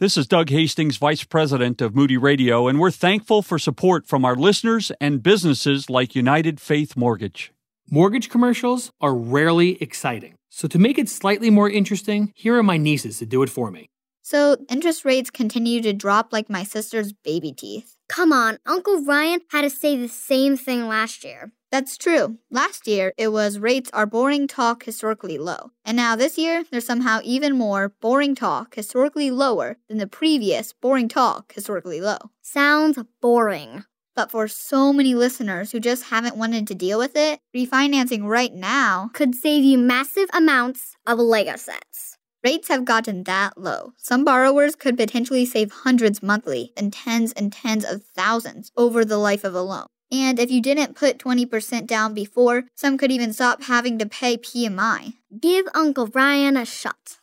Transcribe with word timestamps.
This 0.00 0.16
is 0.16 0.26
Doug 0.26 0.48
Hastings, 0.48 0.96
Vice 0.96 1.24
President 1.24 1.82
of 1.82 1.94
Moody 1.94 2.16
Radio, 2.16 2.68
and 2.68 2.80
we're 2.80 2.90
thankful 2.90 3.42
for 3.42 3.58
support 3.58 4.06
from 4.06 4.24
our 4.24 4.34
listeners 4.34 4.90
and 4.98 5.22
businesses 5.22 5.90
like 5.90 6.14
United 6.14 6.58
Faith 6.58 6.96
Mortgage. 6.96 7.52
Mortgage 7.90 8.30
commercials 8.30 8.92
are 9.02 9.14
rarely 9.14 9.76
exciting. 9.82 10.36
So, 10.48 10.66
to 10.68 10.78
make 10.78 10.96
it 10.96 11.10
slightly 11.10 11.50
more 11.50 11.68
interesting, 11.68 12.32
here 12.34 12.56
are 12.56 12.62
my 12.62 12.78
nieces 12.78 13.18
to 13.18 13.26
do 13.26 13.42
it 13.42 13.50
for 13.50 13.70
me. 13.70 13.90
So, 14.22 14.56
interest 14.70 15.04
rates 15.04 15.28
continue 15.28 15.82
to 15.82 15.92
drop 15.92 16.32
like 16.32 16.48
my 16.48 16.64
sister's 16.64 17.12
baby 17.12 17.52
teeth. 17.52 17.98
Come 18.10 18.32
on, 18.32 18.58
Uncle 18.66 19.04
Ryan 19.04 19.40
had 19.52 19.62
to 19.62 19.70
say 19.70 19.96
the 19.96 20.08
same 20.08 20.56
thing 20.56 20.88
last 20.88 21.22
year. 21.22 21.52
That's 21.70 21.96
true. 21.96 22.38
Last 22.50 22.88
year, 22.88 23.12
it 23.16 23.28
was 23.28 23.60
rates 23.60 23.88
are 23.92 24.04
boring 24.04 24.48
talk 24.48 24.82
historically 24.82 25.38
low. 25.38 25.70
And 25.84 25.96
now 25.96 26.16
this 26.16 26.36
year, 26.36 26.64
there's 26.68 26.84
somehow 26.84 27.20
even 27.22 27.56
more 27.56 27.90
boring 28.00 28.34
talk 28.34 28.74
historically 28.74 29.30
lower 29.30 29.76
than 29.88 29.98
the 29.98 30.08
previous 30.08 30.72
boring 30.72 31.06
talk 31.08 31.52
historically 31.52 32.00
low. 32.00 32.18
Sounds 32.42 32.98
boring. 33.20 33.84
But 34.16 34.32
for 34.32 34.48
so 34.48 34.92
many 34.92 35.14
listeners 35.14 35.70
who 35.70 35.78
just 35.78 36.06
haven't 36.06 36.36
wanted 36.36 36.66
to 36.66 36.74
deal 36.74 36.98
with 36.98 37.14
it, 37.14 37.38
refinancing 37.56 38.24
right 38.24 38.52
now 38.52 39.10
could 39.14 39.36
save 39.36 39.62
you 39.62 39.78
massive 39.78 40.28
amounts 40.34 40.96
of 41.06 41.20
Lego 41.20 41.54
sets. 41.54 42.09
Rates 42.42 42.68
have 42.68 42.86
gotten 42.86 43.24
that 43.24 43.58
low. 43.58 43.92
Some 43.98 44.24
borrowers 44.24 44.74
could 44.74 44.96
potentially 44.96 45.44
save 45.44 45.70
hundreds 45.84 46.22
monthly 46.22 46.72
and 46.74 46.90
tens 46.90 47.32
and 47.32 47.52
tens 47.52 47.84
of 47.84 48.02
thousands 48.02 48.72
over 48.78 49.04
the 49.04 49.18
life 49.18 49.44
of 49.44 49.54
a 49.54 49.60
loan. 49.60 49.86
And 50.10 50.38
if 50.38 50.50
you 50.50 50.62
didn't 50.62 50.96
put 50.96 51.18
20% 51.18 51.86
down 51.86 52.14
before, 52.14 52.64
some 52.74 52.96
could 52.96 53.12
even 53.12 53.34
stop 53.34 53.64
having 53.64 53.98
to 53.98 54.06
pay 54.06 54.38
PMI. 54.38 55.14
Give 55.38 55.68
Uncle 55.74 56.06
Ryan 56.06 56.56
a 56.56 56.64
shot. 56.64 57.18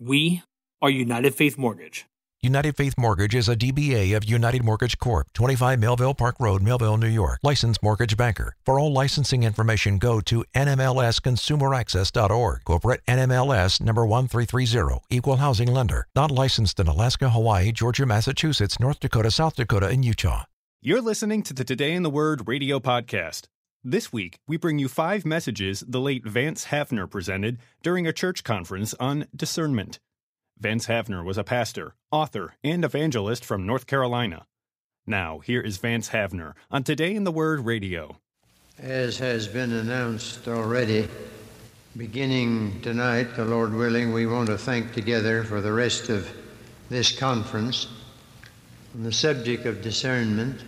We 0.00 0.42
are 0.82 0.90
United 0.90 1.36
Faith 1.36 1.56
Mortgage. 1.56 2.06
United 2.46 2.76
Faith 2.76 2.94
Mortgage 2.96 3.34
is 3.34 3.48
a 3.48 3.56
DBA 3.56 4.16
of 4.16 4.24
United 4.24 4.62
Mortgage 4.62 4.98
Corp., 4.98 5.32
25 5.32 5.80
Melville 5.80 6.14
Park 6.14 6.36
Road, 6.38 6.62
Melville, 6.62 6.96
New 6.96 7.08
York. 7.08 7.40
Licensed 7.42 7.82
mortgage 7.82 8.16
banker. 8.16 8.54
For 8.64 8.78
all 8.78 8.92
licensing 8.92 9.42
information, 9.42 9.98
go 9.98 10.20
to 10.20 10.44
nmlsconsumeraccess.org. 10.54 12.64
Corporate 12.64 13.00
NMLS 13.08 13.80
number 13.80 14.06
1330. 14.06 15.00
Equal 15.10 15.38
housing 15.38 15.74
lender. 15.74 16.06
Not 16.14 16.30
licensed 16.30 16.78
in 16.78 16.86
Alaska, 16.86 17.30
Hawaii, 17.30 17.72
Georgia, 17.72 18.06
Massachusetts, 18.06 18.78
North 18.78 19.00
Dakota, 19.00 19.32
South 19.32 19.56
Dakota, 19.56 19.88
and 19.88 20.04
Utah. 20.04 20.44
You're 20.80 21.02
listening 21.02 21.42
to 21.42 21.52
the 21.52 21.64
Today 21.64 21.94
in 21.94 22.04
the 22.04 22.10
Word 22.10 22.46
radio 22.46 22.78
podcast. 22.78 23.46
This 23.82 24.12
week, 24.12 24.38
we 24.46 24.56
bring 24.56 24.78
you 24.78 24.86
five 24.86 25.26
messages 25.26 25.82
the 25.86 26.00
late 26.00 26.24
Vance 26.24 26.66
Havner 26.66 27.10
presented 27.10 27.58
during 27.82 28.06
a 28.06 28.12
church 28.12 28.44
conference 28.44 28.94
on 29.00 29.26
discernment. 29.34 29.98
Vance 30.58 30.86
Havner 30.86 31.22
was 31.22 31.36
a 31.36 31.44
pastor, 31.44 31.94
author, 32.10 32.54
and 32.64 32.82
evangelist 32.82 33.44
from 33.44 33.66
North 33.66 33.86
Carolina. 33.86 34.46
Now, 35.06 35.40
here 35.40 35.60
is 35.60 35.76
Vance 35.76 36.08
Havner 36.08 36.54
on 36.70 36.82
Today 36.82 37.14
in 37.14 37.24
the 37.24 37.30
Word 37.30 37.66
radio. 37.66 38.16
As 38.78 39.18
has 39.18 39.46
been 39.46 39.70
announced 39.70 40.48
already, 40.48 41.08
beginning 41.94 42.80
tonight, 42.80 43.36
the 43.36 43.44
Lord 43.44 43.74
willing, 43.74 44.14
we 44.14 44.26
want 44.26 44.46
to 44.46 44.56
thank 44.56 44.94
together 44.94 45.44
for 45.44 45.60
the 45.60 45.74
rest 45.74 46.08
of 46.08 46.26
this 46.88 47.12
conference 47.12 47.88
on 48.94 49.02
the 49.02 49.12
subject 49.12 49.66
of 49.66 49.82
discernment. 49.82 50.62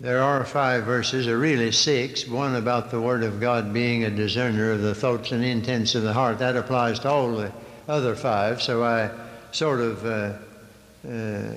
There 0.00 0.20
are 0.20 0.44
five 0.44 0.82
verses, 0.82 1.28
or 1.28 1.38
really 1.38 1.70
six, 1.70 2.26
one 2.26 2.56
about 2.56 2.90
the 2.90 3.00
Word 3.00 3.22
of 3.22 3.40
God 3.40 3.72
being 3.72 4.02
a 4.02 4.10
discerner 4.10 4.72
of 4.72 4.82
the 4.82 4.96
thoughts 4.96 5.30
and 5.30 5.44
intents 5.44 5.94
of 5.94 6.02
the 6.02 6.12
heart. 6.12 6.40
That 6.40 6.56
applies 6.56 6.98
to 7.00 7.08
all 7.08 7.36
the 7.36 7.52
other 7.90 8.14
five, 8.14 8.62
so 8.62 8.84
I 8.84 9.10
sort 9.50 9.80
of 9.80 10.06
uh, 10.06 10.32
uh, 11.08 11.54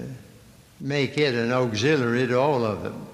make 0.82 1.18
it 1.18 1.36
an 1.36 1.52
auxiliary 1.52 2.28
to 2.28 2.40
all 2.40 2.66
of 2.66 2.82
them. 2.82 3.06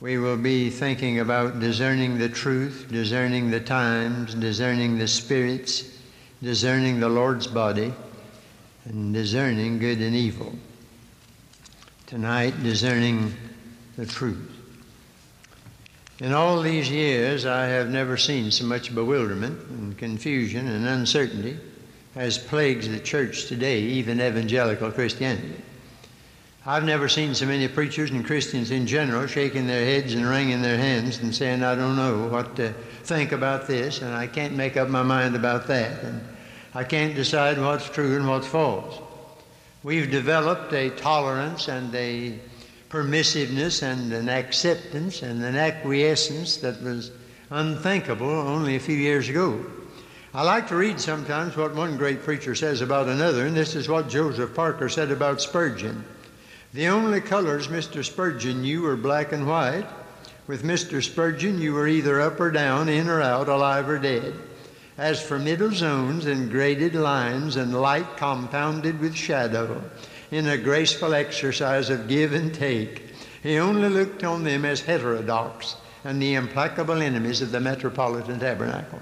We 0.00 0.18
will 0.18 0.36
be 0.36 0.70
thinking 0.70 1.18
about 1.18 1.58
discerning 1.58 2.18
the 2.18 2.28
truth, 2.28 2.86
discerning 2.90 3.50
the 3.50 3.60
times, 3.60 4.34
discerning 4.34 4.96
the 4.96 5.08
spirits, 5.08 5.98
discerning 6.42 7.00
the 7.00 7.08
Lord's 7.08 7.48
body, 7.48 7.92
and 8.84 9.12
discerning 9.12 9.78
good 9.78 9.98
and 9.98 10.14
evil. 10.14 10.54
Tonight, 12.06 12.62
discerning 12.62 13.34
the 13.96 14.06
truth. 14.06 14.52
In 16.20 16.32
all 16.32 16.62
these 16.62 16.88
years, 16.88 17.44
I 17.44 17.66
have 17.66 17.90
never 17.90 18.16
seen 18.16 18.50
so 18.50 18.64
much 18.64 18.94
bewilderment 18.94 19.58
and 19.68 19.98
confusion 19.98 20.68
and 20.68 20.86
uncertainty 20.86 21.58
as 22.16 22.38
plagues 22.38 22.88
the 22.88 22.98
church 22.98 23.46
today, 23.46 23.80
even 23.80 24.20
evangelical 24.20 24.90
Christianity. 24.90 25.62
I've 26.64 26.82
never 26.82 27.08
seen 27.08 27.34
so 27.34 27.46
many 27.46 27.68
preachers 27.68 28.10
and 28.10 28.26
Christians 28.26 28.72
in 28.72 28.88
general 28.88 29.28
shaking 29.28 29.68
their 29.68 29.84
heads 29.84 30.14
and 30.14 30.26
wringing 30.26 30.62
their 30.62 30.78
hands 30.78 31.18
and 31.18 31.32
saying, 31.32 31.62
I 31.62 31.76
don't 31.76 31.94
know 31.94 32.26
what 32.26 32.56
to 32.56 32.72
think 33.04 33.30
about 33.30 33.68
this, 33.68 34.02
and 34.02 34.12
I 34.12 34.26
can't 34.26 34.54
make 34.54 34.76
up 34.76 34.88
my 34.88 35.04
mind 35.04 35.36
about 35.36 35.68
that, 35.68 36.02
and 36.02 36.20
I 36.74 36.82
can't 36.82 37.14
decide 37.14 37.60
what's 37.60 37.88
true 37.88 38.16
and 38.16 38.26
what's 38.26 38.48
false. 38.48 38.98
We've 39.84 40.10
developed 40.10 40.72
a 40.72 40.90
tolerance 40.90 41.68
and 41.68 41.94
a 41.94 42.36
permissiveness 42.88 43.82
and 43.82 44.12
an 44.12 44.28
acceptance 44.28 45.22
and 45.22 45.44
an 45.44 45.54
acquiescence 45.54 46.56
that 46.56 46.82
was 46.82 47.12
unthinkable 47.50 48.28
only 48.28 48.74
a 48.74 48.80
few 48.80 48.96
years 48.96 49.28
ago. 49.28 49.64
I 50.36 50.42
like 50.42 50.68
to 50.68 50.76
read 50.76 51.00
sometimes 51.00 51.56
what 51.56 51.74
one 51.74 51.96
great 51.96 52.22
preacher 52.22 52.54
says 52.54 52.82
about 52.82 53.08
another, 53.08 53.46
and 53.46 53.56
this 53.56 53.74
is 53.74 53.88
what 53.88 54.10
Joseph 54.10 54.54
Parker 54.54 54.90
said 54.90 55.10
about 55.10 55.40
Spurgeon. 55.40 56.04
The 56.74 56.88
only 56.88 57.22
colors 57.22 57.68
Mr. 57.68 58.04
Spurgeon 58.04 58.60
knew 58.60 58.82
were 58.82 58.96
black 58.96 59.32
and 59.32 59.46
white. 59.46 59.86
With 60.46 60.62
Mr. 60.62 61.02
Spurgeon, 61.02 61.58
you 61.58 61.72
were 61.72 61.88
either 61.88 62.20
up 62.20 62.38
or 62.38 62.50
down, 62.50 62.90
in 62.90 63.08
or 63.08 63.22
out, 63.22 63.48
alive 63.48 63.88
or 63.88 63.98
dead. 63.98 64.34
As 64.98 65.22
for 65.22 65.38
middle 65.38 65.72
zones 65.72 66.26
and 66.26 66.50
graded 66.50 66.94
lines 66.94 67.56
and 67.56 67.74
light 67.74 68.18
compounded 68.18 69.00
with 69.00 69.16
shadow, 69.16 69.82
in 70.30 70.48
a 70.48 70.58
graceful 70.58 71.14
exercise 71.14 71.88
of 71.88 72.08
give 72.08 72.34
and 72.34 72.52
take, 72.52 73.04
he 73.42 73.56
only 73.56 73.88
looked 73.88 74.22
on 74.22 74.44
them 74.44 74.66
as 74.66 74.82
heterodox 74.82 75.76
and 76.04 76.20
the 76.20 76.34
implacable 76.34 77.00
enemies 77.00 77.40
of 77.40 77.52
the 77.52 77.60
metropolitan 77.60 78.38
tabernacle. 78.38 79.00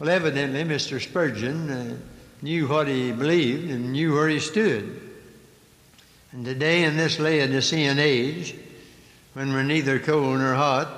Well, 0.00 0.08
evidently, 0.08 0.64
Mr. 0.64 0.98
Spurgeon 0.98 1.70
uh, 1.70 1.96
knew 2.40 2.66
what 2.66 2.88
he 2.88 3.12
believed 3.12 3.70
and 3.70 3.92
knew 3.92 4.14
where 4.14 4.30
he 4.30 4.40
stood. 4.40 4.98
And 6.32 6.42
today, 6.42 6.84
in 6.84 6.96
this 6.96 7.18
Laodicean 7.18 7.98
age, 7.98 8.54
when 9.34 9.52
we're 9.52 9.62
neither 9.62 9.98
cold 9.98 10.38
nor 10.38 10.54
hot, 10.54 10.88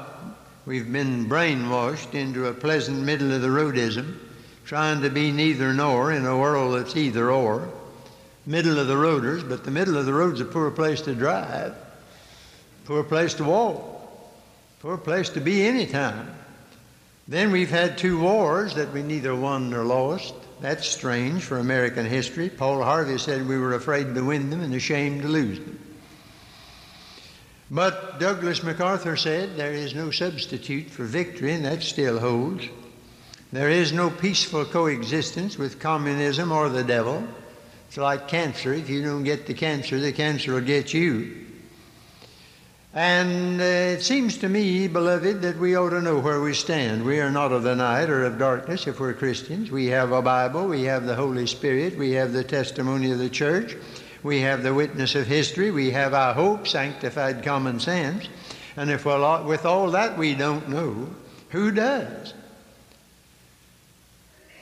we've 0.66 0.90
been 0.92 1.28
brainwashed 1.28 2.14
into 2.14 2.46
a 2.46 2.54
pleasant 2.54 3.00
middle 3.00 3.32
of 3.32 3.42
the 3.42 3.48
roadism, 3.48 4.18
trying 4.64 5.02
to 5.02 5.10
be 5.10 5.32
neither 5.32 5.74
nor 5.74 6.12
in 6.12 6.24
a 6.24 6.38
world 6.38 6.78
that's 6.78 6.96
either 6.96 7.28
or. 7.28 7.68
Middle 8.46 8.78
of 8.78 8.86
the 8.86 8.94
roaders, 8.94 9.42
but 9.48 9.64
the 9.64 9.72
middle 9.72 9.96
of 9.96 10.06
the 10.06 10.14
road's 10.14 10.40
a 10.40 10.44
poor 10.44 10.70
place 10.70 11.00
to 11.00 11.14
drive, 11.16 11.74
poor 12.84 13.02
place 13.02 13.34
to 13.34 13.42
walk, 13.42 13.82
poor 14.78 14.96
place 14.96 15.28
to 15.30 15.40
be 15.40 15.66
any 15.66 15.86
time. 15.86 16.36
Then 17.32 17.50
we've 17.50 17.70
had 17.70 17.96
two 17.96 18.20
wars 18.20 18.74
that 18.74 18.92
we 18.92 19.02
neither 19.02 19.34
won 19.34 19.70
nor 19.70 19.84
lost. 19.84 20.34
That's 20.60 20.86
strange 20.86 21.42
for 21.42 21.56
American 21.56 22.04
history. 22.04 22.50
Paul 22.50 22.82
Harvey 22.82 23.16
said 23.16 23.48
we 23.48 23.56
were 23.56 23.72
afraid 23.72 24.14
to 24.14 24.22
win 24.22 24.50
them 24.50 24.60
and 24.60 24.74
ashamed 24.74 25.22
to 25.22 25.28
lose 25.28 25.58
them. 25.58 25.78
But 27.70 28.20
Douglas 28.20 28.62
MacArthur 28.62 29.16
said 29.16 29.56
there 29.56 29.72
is 29.72 29.94
no 29.94 30.10
substitute 30.10 30.90
for 30.90 31.04
victory, 31.04 31.54
and 31.54 31.64
that 31.64 31.82
still 31.82 32.18
holds. 32.18 32.66
There 33.50 33.70
is 33.70 33.94
no 33.94 34.10
peaceful 34.10 34.66
coexistence 34.66 35.56
with 35.56 35.80
communism 35.80 36.52
or 36.52 36.68
the 36.68 36.84
devil. 36.84 37.26
It's 37.88 37.96
like 37.96 38.28
cancer. 38.28 38.74
If 38.74 38.90
you 38.90 39.02
don't 39.02 39.24
get 39.24 39.46
the 39.46 39.54
cancer, 39.54 39.98
the 39.98 40.12
cancer 40.12 40.52
will 40.52 40.60
get 40.60 40.92
you. 40.92 41.41
And 42.94 43.58
uh, 43.58 43.64
it 43.64 44.02
seems 44.02 44.36
to 44.38 44.50
me, 44.50 44.86
beloved, 44.86 45.40
that 45.40 45.56
we 45.56 45.76
ought 45.76 45.90
to 45.90 46.02
know 46.02 46.18
where 46.18 46.42
we 46.42 46.52
stand. 46.52 47.04
We 47.04 47.20
are 47.20 47.30
not 47.30 47.50
of 47.50 47.62
the 47.62 47.74
night 47.74 48.10
or 48.10 48.24
of 48.24 48.38
darkness 48.38 48.86
if 48.86 49.00
we're 49.00 49.14
Christians. 49.14 49.70
We 49.70 49.86
have 49.86 50.12
a 50.12 50.20
Bible, 50.20 50.68
we 50.68 50.82
have 50.84 51.06
the 51.06 51.14
Holy 51.14 51.46
Spirit, 51.46 51.96
we 51.96 52.12
have 52.12 52.34
the 52.34 52.44
testimony 52.44 53.10
of 53.10 53.18
the 53.18 53.30
church, 53.30 53.76
we 54.22 54.40
have 54.40 54.62
the 54.62 54.74
witness 54.74 55.14
of 55.14 55.26
history, 55.26 55.70
we 55.70 55.90
have 55.92 56.12
our 56.12 56.34
hope, 56.34 56.68
sanctified 56.68 57.42
common 57.42 57.80
sense. 57.80 58.28
And 58.76 58.90
if 58.90 59.06
with 59.06 59.64
all 59.64 59.90
that 59.92 60.18
we 60.18 60.34
don't 60.34 60.68
know, 60.68 61.08
who 61.48 61.70
does? 61.70 62.34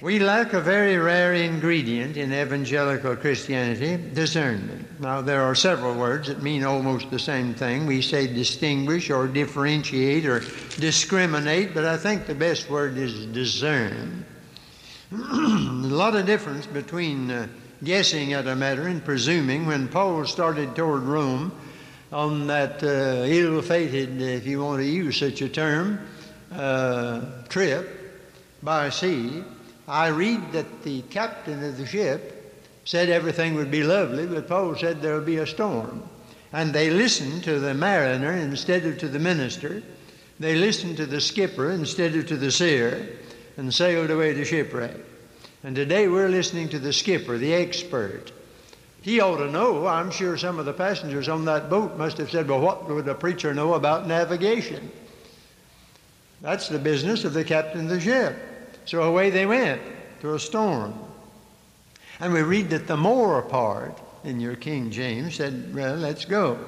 We 0.02 0.19
lack 0.19 0.55
a 0.55 0.62
very 0.62 0.97
rare 0.97 1.35
ingredient 1.35 2.17
in 2.17 2.32
evangelical 2.32 3.17
Christianity 3.17 3.99
discernment. 4.14 4.99
Now, 4.99 5.20
there 5.20 5.43
are 5.43 5.55
several 5.55 5.94
words 5.94 6.29
that 6.29 6.43
mean 6.43 6.64
almost 6.64 7.11
the 7.11 7.19
same 7.19 7.52
thing. 7.52 7.85
We 7.85 8.00
say 8.00 8.26
distinguish 8.26 9.11
or 9.11 9.29
differentiate 9.29 10.25
or 10.25 10.41
discriminate, 10.79 11.75
but 11.75 11.85
I 11.85 11.99
think 11.99 12.26
the 12.26 12.35
best 12.35 12.70
word 12.70 12.97
is 12.97 13.26
discern. 13.26 14.25
a 15.12 15.17
lot 15.17 16.17
of 16.17 16.25
difference 16.25 16.67
between 16.67 17.31
uh, 17.31 17.49
guessing 17.85 18.32
at 18.32 18.47
a 18.47 18.56
matter 18.56 18.88
and 18.88 19.05
presuming 19.05 19.67
when 19.67 19.87
Paul 19.87 20.25
started 20.25 20.75
toward 20.75 21.02
Rome 21.02 21.52
on 22.11 22.47
that 22.47 22.82
uh, 22.82 23.26
ill 23.26 23.61
fated, 23.61 24.19
if 24.23 24.47
you 24.47 24.64
want 24.64 24.81
to 24.81 24.87
use 24.87 25.19
such 25.19 25.43
a 25.43 25.49
term, 25.49 26.00
uh, 26.52 27.20
trip 27.50 27.87
by 28.62 28.88
sea. 28.88 29.44
I 29.90 30.06
read 30.06 30.52
that 30.52 30.84
the 30.84 31.02
captain 31.02 31.64
of 31.64 31.76
the 31.76 31.84
ship 31.84 32.54
said 32.84 33.08
everything 33.08 33.56
would 33.56 33.72
be 33.72 33.82
lovely, 33.82 34.25
but 34.25 34.46
Paul 34.46 34.76
said 34.76 35.02
there 35.02 35.16
would 35.16 35.26
be 35.26 35.38
a 35.38 35.46
storm. 35.46 36.04
And 36.52 36.72
they 36.72 36.90
listened 36.90 37.42
to 37.44 37.58
the 37.58 37.75
mariner 37.75 38.31
instead 38.31 38.87
of 38.87 38.98
to 38.98 39.08
the 39.08 39.19
minister. 39.19 39.82
They 40.38 40.54
listened 40.54 40.96
to 40.98 41.06
the 41.06 41.20
skipper 41.20 41.72
instead 41.72 42.14
of 42.14 42.28
to 42.28 42.37
the 42.37 42.52
seer 42.52 43.19
and 43.56 43.75
sailed 43.75 44.12
away 44.12 44.32
to 44.32 44.44
shipwreck. 44.44 44.94
And 45.64 45.75
today 45.75 46.06
we're 46.06 46.28
listening 46.28 46.69
to 46.69 46.78
the 46.78 46.92
skipper, 46.92 47.37
the 47.37 47.52
expert. 47.52 48.31
He 49.02 49.19
ought 49.19 49.38
to 49.38 49.50
know. 49.50 49.88
I'm 49.88 50.12
sure 50.12 50.37
some 50.37 50.60
of 50.60 50.66
the 50.66 50.72
passengers 50.72 51.28
on 51.28 51.44
that 51.46 51.69
boat 51.69 51.98
must 51.98 52.19
have 52.19 52.31
said, 52.31 52.48
Well, 52.48 52.60
what 52.60 52.88
would 52.88 53.08
a 53.08 53.14
preacher 53.14 53.52
know 53.52 53.75
about 53.75 54.06
navigation? 54.06 54.92
That's 56.42 56.69
the 56.69 56.78
business 56.78 57.25
of 57.25 57.32
the 57.32 57.44
captain 57.44 57.82
of 57.82 57.88
the 57.88 58.00
ship. 58.00 58.50
So 58.90 59.04
away 59.04 59.31
they 59.31 59.46
went 59.46 59.81
through 60.19 60.34
a 60.34 60.40
storm. 60.40 60.92
And 62.19 62.32
we 62.32 62.42
read 62.42 62.70
that 62.70 62.88
the 62.88 62.96
more 62.96 63.40
part 63.40 63.96
in 64.25 64.40
your 64.40 64.56
King 64.56 64.90
James 64.90 65.37
said, 65.37 65.72
Well, 65.72 65.94
let's 65.94 66.25
go. 66.25 66.58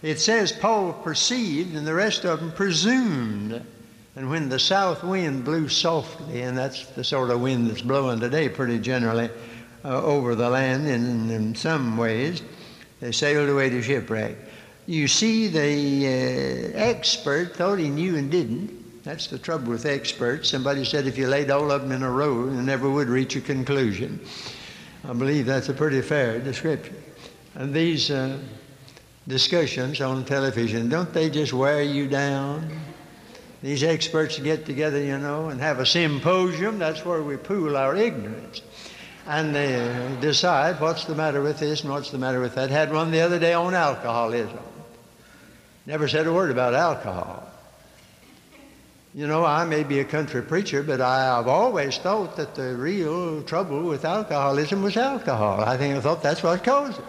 It 0.00 0.20
says 0.20 0.52
Paul 0.52 0.92
perceived, 0.92 1.74
and 1.74 1.84
the 1.84 1.92
rest 1.92 2.24
of 2.24 2.38
them 2.38 2.52
presumed. 2.52 3.66
And 4.14 4.30
when 4.30 4.48
the 4.48 4.60
south 4.60 5.02
wind 5.02 5.44
blew 5.44 5.68
softly, 5.68 6.42
and 6.42 6.56
that's 6.56 6.86
the 6.90 7.02
sort 7.02 7.30
of 7.30 7.40
wind 7.40 7.68
that's 7.68 7.82
blowing 7.82 8.20
today 8.20 8.48
pretty 8.48 8.78
generally 8.78 9.28
uh, 9.84 10.04
over 10.04 10.36
the 10.36 10.48
land 10.48 10.86
in, 10.86 11.28
in 11.32 11.56
some 11.56 11.96
ways, 11.96 12.42
they 13.00 13.10
sailed 13.10 13.48
away 13.48 13.70
to 13.70 13.82
shipwreck. 13.82 14.36
You 14.86 15.08
see, 15.08 15.48
the 15.48 16.06
uh, 16.06 16.78
expert 16.78 17.56
thought 17.56 17.80
he 17.80 17.88
knew 17.88 18.14
and 18.14 18.30
didn't. 18.30 18.85
That's 19.06 19.28
the 19.28 19.38
trouble 19.38 19.70
with 19.70 19.86
experts. 19.86 20.50
Somebody 20.50 20.84
said 20.84 21.06
if 21.06 21.16
you 21.16 21.28
laid 21.28 21.48
all 21.48 21.70
of 21.70 21.82
them 21.82 21.92
in 21.92 22.02
a 22.02 22.10
row, 22.10 22.46
you 22.46 22.60
never 22.60 22.90
would 22.90 23.06
reach 23.06 23.36
a 23.36 23.40
conclusion. 23.40 24.18
I 25.08 25.12
believe 25.12 25.46
that's 25.46 25.68
a 25.68 25.74
pretty 25.74 26.02
fair 26.02 26.40
description. 26.40 26.96
And 27.54 27.72
these 27.72 28.10
uh, 28.10 28.36
discussions 29.28 30.00
on 30.00 30.24
television, 30.24 30.88
don't 30.88 31.12
they 31.12 31.30
just 31.30 31.52
wear 31.52 31.84
you 31.84 32.08
down? 32.08 32.68
These 33.62 33.84
experts 33.84 34.40
get 34.40 34.66
together, 34.66 35.00
you 35.00 35.18
know, 35.18 35.50
and 35.50 35.60
have 35.60 35.78
a 35.78 35.86
symposium. 35.86 36.80
That's 36.80 37.04
where 37.04 37.22
we 37.22 37.36
pool 37.36 37.76
our 37.76 37.94
ignorance. 37.94 38.60
And 39.24 39.54
they 39.54 40.16
decide 40.20 40.80
what's 40.80 41.04
the 41.04 41.14
matter 41.14 41.42
with 41.42 41.60
this 41.60 41.82
and 41.82 41.92
what's 41.92 42.10
the 42.10 42.18
matter 42.18 42.40
with 42.40 42.56
that. 42.56 42.70
Had 42.70 42.92
one 42.92 43.12
the 43.12 43.20
other 43.20 43.38
day 43.38 43.52
on 43.52 43.72
alcoholism. 43.72 44.58
Never 45.86 46.08
said 46.08 46.26
a 46.26 46.32
word 46.32 46.50
about 46.50 46.74
alcohol. 46.74 47.45
You 49.16 49.26
know, 49.26 49.46
I 49.46 49.64
may 49.64 49.82
be 49.82 50.00
a 50.00 50.04
country 50.04 50.42
preacher, 50.42 50.82
but 50.82 51.00
I, 51.00 51.36
have 51.36 51.48
always 51.48 51.96
thought 51.96 52.36
that 52.36 52.54
the 52.54 52.76
real 52.76 53.42
trouble 53.44 53.84
with 53.84 54.04
alcoholism 54.04 54.82
was 54.82 54.98
alcohol. 54.98 55.62
I 55.62 55.78
think 55.78 55.96
I 55.96 56.00
thought 56.00 56.22
that's 56.22 56.42
what 56.42 56.62
caused 56.62 56.98
it. 56.98 57.04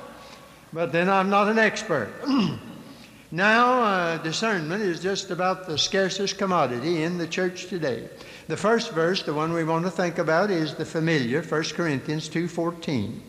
But 0.71 0.93
then 0.93 1.09
I'm 1.09 1.29
not 1.29 1.49
an 1.49 1.59
expert. 1.59 2.07
now, 3.31 3.83
uh, 3.83 4.17
discernment 4.19 4.83
is 4.83 5.01
just 5.01 5.31
about 5.31 5.67
the 5.67 5.77
scarcest 5.77 6.37
commodity 6.37 7.03
in 7.03 7.17
the 7.17 7.27
church 7.27 7.65
today. 7.65 8.07
The 8.47 8.55
first 8.55 8.93
verse, 8.93 9.23
the 9.23 9.33
one 9.33 9.51
we 9.51 9.65
want 9.65 9.83
to 9.83 9.91
think 9.91 10.17
about, 10.17 10.49
is 10.49 10.75
the 10.75 10.85
familiar 10.85 11.41
1 11.41 11.75
Corinthians 11.75 12.29
2:14. 12.29 13.19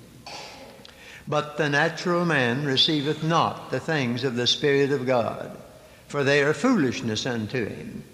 But 1.26 1.56
the 1.56 1.68
natural 1.68 2.24
man 2.24 2.64
receiveth 2.64 3.24
not 3.24 3.72
the 3.72 3.80
things 3.80 4.22
of 4.22 4.36
the 4.36 4.46
Spirit 4.46 4.92
of 4.92 5.04
God, 5.04 5.58
for 6.06 6.22
they 6.22 6.44
are 6.44 6.54
foolishness 6.54 7.26
unto 7.26 7.66
him 7.66 8.04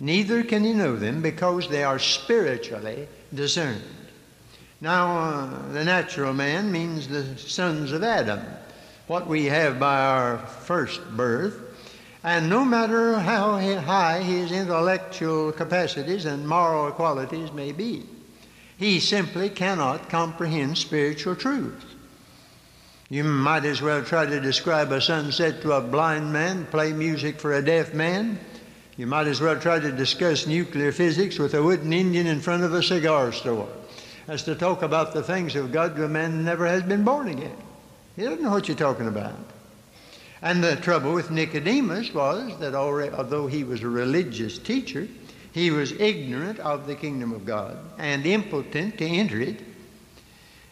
Neither 0.00 0.44
can 0.44 0.64
he 0.64 0.72
know 0.72 0.96
them 0.96 1.22
because 1.22 1.68
they 1.68 1.82
are 1.82 1.98
spiritually 1.98 3.08
discerned. 3.34 3.82
Now, 4.80 5.18
uh, 5.18 5.72
the 5.72 5.84
natural 5.84 6.32
man 6.32 6.70
means 6.70 7.08
the 7.08 7.36
sons 7.36 7.90
of 7.90 8.04
Adam, 8.04 8.40
what 9.08 9.26
we 9.26 9.46
have 9.46 9.80
by 9.80 10.00
our 10.00 10.38
first 10.38 11.02
birth. 11.16 11.60
And 12.22 12.48
no 12.48 12.64
matter 12.64 13.18
how 13.18 13.58
high 13.58 14.22
his 14.22 14.52
intellectual 14.52 15.50
capacities 15.50 16.26
and 16.26 16.46
moral 16.46 16.92
qualities 16.92 17.52
may 17.52 17.72
be, 17.72 18.04
he 18.76 19.00
simply 19.00 19.50
cannot 19.50 20.08
comprehend 20.08 20.78
spiritual 20.78 21.34
truth. 21.34 21.84
You 23.08 23.24
might 23.24 23.64
as 23.64 23.82
well 23.82 24.04
try 24.04 24.26
to 24.26 24.40
describe 24.40 24.92
a 24.92 25.00
sunset 25.00 25.62
to 25.62 25.72
a 25.72 25.80
blind 25.80 26.32
man, 26.32 26.66
play 26.66 26.92
music 26.92 27.40
for 27.40 27.54
a 27.54 27.64
deaf 27.64 27.94
man, 27.94 28.38
you 28.98 29.06
might 29.06 29.28
as 29.28 29.40
well 29.40 29.58
try 29.58 29.78
to 29.78 29.92
discuss 29.92 30.48
nuclear 30.48 30.90
physics 30.90 31.38
with 31.38 31.54
a 31.54 31.62
wooden 31.62 31.92
Indian 31.92 32.26
in 32.26 32.40
front 32.40 32.64
of 32.64 32.74
a 32.74 32.82
cigar 32.82 33.30
store 33.30 33.68
as 34.26 34.42
to 34.42 34.56
talk 34.56 34.82
about 34.82 35.14
the 35.14 35.22
things 35.22 35.54
of 35.54 35.70
God 35.70 35.94
to 35.94 36.04
a 36.04 36.08
man 36.08 36.32
who 36.32 36.42
never 36.42 36.66
has 36.66 36.82
been 36.82 37.04
born 37.04 37.28
again. 37.28 37.56
He 38.16 38.24
doesn't 38.24 38.42
know 38.42 38.50
what 38.50 38.66
you're 38.66 38.76
talking 38.76 39.06
about. 39.06 39.38
And 40.42 40.62
the 40.62 40.74
trouble 40.74 41.14
with 41.14 41.30
Nicodemus 41.30 42.12
was 42.12 42.58
that 42.58 42.74
already, 42.74 43.14
although 43.14 43.46
he 43.46 43.62
was 43.62 43.82
a 43.82 43.88
religious 43.88 44.58
teacher, 44.58 45.06
he 45.52 45.70
was 45.70 45.92
ignorant 45.92 46.58
of 46.58 46.88
the 46.88 46.96
kingdom 46.96 47.32
of 47.32 47.46
God 47.46 47.78
and 47.98 48.26
impotent 48.26 48.98
to 48.98 49.06
enter 49.06 49.40
it. 49.40 49.60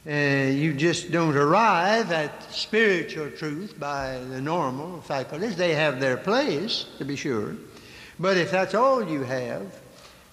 Uh, 0.04 0.50
you 0.50 0.74
just 0.74 1.12
don't 1.12 1.36
arrive 1.36 2.10
at 2.10 2.52
spiritual 2.52 3.30
truth 3.30 3.78
by 3.78 4.18
the 4.30 4.40
normal 4.40 5.00
faculties. 5.02 5.56
They 5.56 5.74
have 5.74 6.00
their 6.00 6.16
place, 6.16 6.86
to 6.98 7.04
be 7.04 7.14
sure. 7.14 7.54
But 8.18 8.36
if 8.36 8.50
that's 8.50 8.74
all 8.74 9.06
you 9.06 9.22
have, 9.24 9.80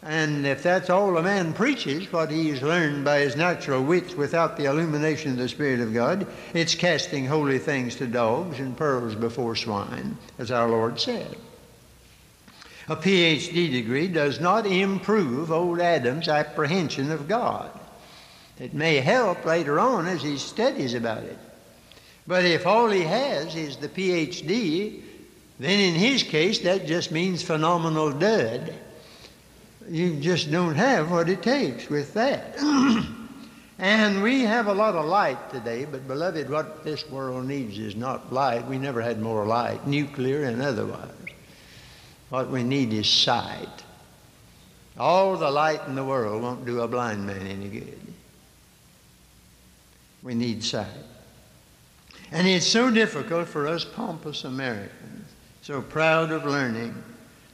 and 0.02 0.46
if 0.46 0.64
that's 0.64 0.90
all 0.90 1.18
a 1.18 1.24
man 1.24 1.54
preaches, 1.54 2.12
what 2.12 2.30
he 2.30 2.50
has 2.50 2.62
learned 2.62 3.06
by 3.06 3.20
his 3.20 3.36
natural 3.36 3.82
wits 3.82 4.16
without 4.16 4.58
the 4.58 4.66
illumination 4.66 5.32
of 5.32 5.38
the 5.38 5.48
Spirit 5.48 5.80
of 5.80 5.94
God, 5.94 6.28
it's 6.54 6.76
casting 6.76 7.26
holy 7.26 7.60
things 7.60 7.96
to 7.96 8.08
dogs 8.08 8.60
and 8.60 8.76
pearls 8.76 9.16
before 9.16 9.56
swine, 9.56 10.18
as 10.38 10.52
our 10.52 10.68
Lord 10.68 11.00
said. 11.00 11.38
A 12.90 12.98
PhD 12.98 13.72
degree 13.72 14.10
does 14.10 14.42
not 14.42 14.66
improve 14.66 15.54
old 15.54 15.80
Adam's 15.80 16.28
apprehension 16.28 17.12
of 17.12 17.30
God. 17.30 17.72
It 18.60 18.74
may 18.74 18.98
help 18.98 19.46
later 19.46 19.80
on 19.80 20.06
as 20.06 20.22
he 20.22 20.38
studies 20.38 20.94
about 20.94 21.24
it. 21.24 21.38
But 22.28 22.44
if 22.44 22.68
all 22.68 22.90
he 22.90 23.02
has 23.02 23.56
is 23.56 23.78
the 23.78 23.88
PhD, 23.88 25.02
then 25.60 25.80
in 25.80 25.94
his 25.94 26.24
case, 26.24 26.60
that 26.60 26.86
just 26.86 27.12
means 27.12 27.44
phenomenal 27.44 28.12
dud. 28.12 28.74
You 29.90 30.20
just 30.20 30.52
don't 30.52 30.76
have 30.76 31.12
what 31.12 31.30
it 31.30 31.44
takes 31.44 31.90
with 31.90 32.14
that. 32.14 32.58
and 33.80 34.24
we 34.24 34.42
have 34.42 34.68
a 34.68 34.74
lot 34.74 34.96
of 34.96 35.06
light 35.06 35.52
today, 35.52 35.86
but 35.86 36.08
beloved, 36.08 36.50
what 36.50 36.84
this 36.84 37.10
world 37.10 37.46
needs 37.46 37.78
is 37.78 37.96
not 37.96 38.34
light. 38.34 38.66
We 38.66 38.78
never 38.78 39.02
had 39.02 39.22
more 39.22 39.46
light, 39.46 39.86
nuclear 39.86 40.44
and 40.46 40.62
otherwise. 40.62 41.10
What 42.30 42.50
we 42.50 42.64
need 42.64 42.94
is 42.94 43.08
sight. 43.08 43.84
All 44.98 45.38
the 45.38 45.52
light 45.52 45.82
in 45.88 45.96
the 45.96 46.04
world 46.04 46.42
won't 46.42 46.66
do 46.66 46.82
a 46.82 46.88
blind 46.88 47.26
man 47.26 47.46
any 47.46 47.68
good. 47.68 48.00
We 50.24 50.34
need 50.34 50.64
sight. 50.64 50.88
And 52.32 52.48
it's 52.48 52.66
so 52.66 52.90
difficult 52.90 53.48
for 53.48 53.68
us 53.68 53.86
pompous 53.86 54.46
Americans 54.46 55.14
so 55.64 55.82
proud 55.82 56.30
of 56.30 56.44
learning, 56.44 56.94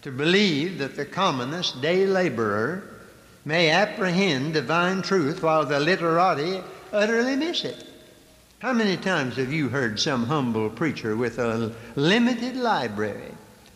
to 0.01 0.11
believe 0.11 0.79
that 0.79 0.95
the 0.95 1.05
commonest 1.05 1.79
day 1.79 2.07
laborer 2.07 2.83
may 3.45 3.69
apprehend 3.69 4.51
divine 4.51 5.03
truth 5.03 5.43
while 5.43 5.63
the 5.63 5.79
literati 5.79 6.59
utterly 6.91 7.35
miss 7.35 7.63
it. 7.63 7.85
How 8.57 8.73
many 8.73 8.97
times 8.97 9.35
have 9.35 9.53
you 9.53 9.69
heard 9.69 9.99
some 9.99 10.25
humble 10.25 10.71
preacher 10.71 11.15
with 11.15 11.37
a 11.37 11.71
limited 11.95 12.55
library 12.55 13.31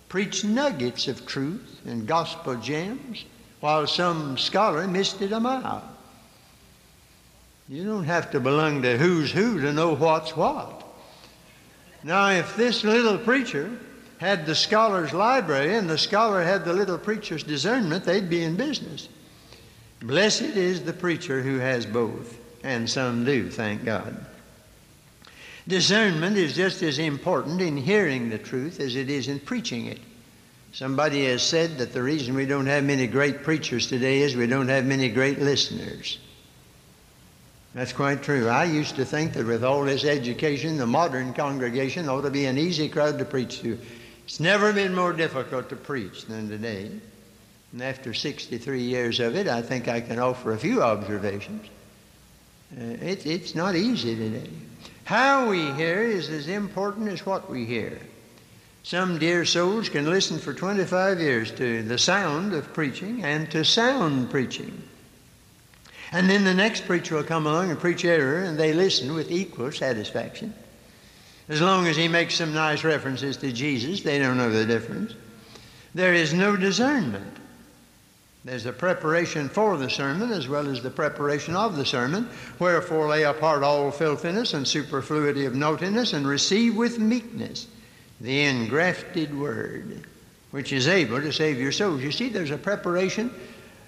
preach 0.10 0.44
nuggets 0.44 1.08
of 1.08 1.28
truth 1.28 1.82
and 1.86 2.08
gospel 2.08 2.56
gems 2.56 3.26
while 3.60 3.86
some 3.86 4.40
scholar 4.40 4.88
missed 4.88 5.22
it 5.22 5.32
a 5.32 5.40
mile? 5.40 5.88
You 7.70 7.86
don't 7.86 8.06
have 8.06 8.32
to 8.32 8.40
belong 8.40 8.82
to 8.82 8.98
who's 8.98 9.32
who 9.32 9.62
to 9.62 9.72
know 9.72 9.96
what's 9.96 10.36
what. 10.36 10.84
Now, 12.04 12.32
if 12.32 12.56
this 12.58 12.84
little 12.84 13.20
preacher 13.20 13.72
had 14.18 14.46
the 14.46 14.56
scholar's 14.56 15.14
library 15.14 15.76
and 15.76 15.90
the 15.90 15.98
scholar 15.98 16.44
had 16.44 16.66
the 16.66 16.74
little 16.74 16.98
preacher's 16.98 17.44
discernment, 17.44 18.06
they'd 18.06 18.30
be 18.30 18.44
in 18.44 18.56
business. 18.56 19.10
Blessed 20.02 20.42
is 20.42 20.84
the 20.84 20.94
preacher 20.94 21.42
who 21.42 21.60
has 21.60 21.86
both, 21.86 22.38
and 22.64 22.90
some 22.90 23.26
do, 23.26 23.50
thank 23.50 23.86
God. 23.86 24.26
Discernment 25.68 26.36
is 26.36 26.56
just 26.56 26.84
as 26.84 27.00
important 27.00 27.62
in 27.62 27.78
hearing 27.78 28.30
the 28.30 28.38
truth 28.38 28.80
as 28.80 28.96
it 28.96 29.10
is 29.10 29.30
in 29.30 29.40
preaching 29.40 29.86
it. 29.86 30.00
Somebody 30.74 31.26
has 31.26 31.42
said 31.42 31.78
that 31.78 31.94
the 31.94 32.04
reason 32.04 32.34
we 32.34 32.46
don't 32.46 32.66
have 32.66 32.84
many 32.84 33.08
great 33.08 33.44
preachers 33.44 33.88
today 33.88 34.22
is 34.22 34.36
we 34.36 34.48
don't 34.48 34.68
have 34.68 34.86
many 34.86 35.08
great 35.08 35.40
listeners. 35.40 36.18
That's 37.74 37.94
quite 37.94 38.22
true. 38.22 38.50
I 38.50 38.66
used 38.66 38.96
to 38.98 39.06
think 39.06 39.34
that 39.34 39.46
with 39.46 39.64
all 39.64 39.84
this 39.84 40.04
education, 40.04 40.78
the 40.78 40.86
modern 40.86 41.34
congregation 41.34 42.10
ought 42.10 42.22
to 42.22 42.30
be 42.30 42.46
an 42.46 42.58
easy 42.58 42.90
crowd 42.90 43.18
to 43.20 43.26
preach 43.26 43.62
to. 43.62 43.80
It's 44.26 44.40
never 44.40 44.72
been 44.72 44.96
more 44.96 45.14
difficult 45.14 45.70
to 45.70 45.76
preach 45.76 46.26
than 46.26 46.50
today. 46.50 46.90
And 47.72 47.82
after 47.82 48.14
63 48.14 48.82
years 48.82 49.20
of 49.20 49.36
it, 49.36 49.48
I 49.48 49.62
think 49.62 49.88
I 49.88 50.00
can 50.00 50.20
offer 50.20 50.54
a 50.54 50.58
few 50.58 50.82
observations. 50.82 51.68
Uh, 52.76 52.84
it, 53.02 53.26
it's 53.26 53.56
not 53.56 53.76
easy 53.76 54.16
today. 54.16 54.50
How 55.04 55.50
we 55.50 55.72
hear 55.74 56.02
is 56.02 56.30
as 56.30 56.48
important 56.48 57.10
as 57.10 57.26
what 57.26 57.50
we 57.50 57.66
hear. 57.66 58.00
Some 58.84 59.18
dear 59.18 59.46
souls 59.46 59.90
can 59.90 60.10
listen 60.10 60.40
for 60.40 60.54
25 60.54 61.20
years 61.20 61.52
to 61.52 61.84
the 61.84 61.98
sound 61.98 62.54
of 62.54 62.74
preaching 62.74 63.24
and 63.24 63.50
to 63.52 63.64
sound 63.64 64.30
preaching. 64.30 64.84
And 66.12 66.30
then 66.30 66.44
the 66.44 66.54
next 66.54 66.86
preacher 66.86 67.16
will 67.16 67.24
come 67.24 67.48
along 67.48 67.72
and 67.72 67.80
preach 67.80 68.06
error, 68.06 68.44
and 68.44 68.58
they 68.58 68.72
listen 68.72 69.14
with 69.14 69.32
equal 69.32 69.72
satisfaction. 69.72 70.54
As 71.50 71.62
long 71.62 71.88
as 71.88 71.98
he 71.98 72.08
makes 72.08 72.36
some 72.36 72.54
nice 72.54 72.84
references 72.84 73.38
to 73.38 73.52
Jesus, 73.52 74.02
they 74.02 74.20
don't 74.20 74.38
know 74.38 74.50
the 74.50 74.66
difference. 74.66 75.14
There 75.94 76.14
is 76.14 76.34
no 76.34 76.56
discernment. 76.56 77.38
There's 78.46 78.66
a 78.66 78.74
preparation 78.74 79.48
for 79.48 79.78
the 79.78 79.90
sermon 79.90 80.32
as 80.32 80.50
well 80.50 80.68
as 80.68 80.82
the 80.82 80.90
preparation 80.90 81.56
of 81.56 81.78
the 81.78 81.86
sermon. 81.86 82.28
Wherefore 82.60 83.08
lay 83.08 83.24
apart 83.24 83.64
all 83.64 83.90
filthiness 83.92 84.54
and 84.54 84.68
superfluity 84.68 85.46
of 85.46 85.56
naughtiness, 85.56 86.14
and 86.14 86.28
receive 86.28 86.76
with 86.76 87.00
meekness 87.00 87.68
the 88.20 88.44
engrafted 88.44 89.38
word, 89.38 90.06
which 90.52 90.74
is 90.74 90.88
able 90.88 91.22
to 91.22 91.32
save 91.32 91.60
your 91.60 91.72
souls. 91.72 92.02
You 92.02 92.12
see, 92.12 92.30
there's 92.30 92.52
a 92.52 92.58
preparation 92.58 93.32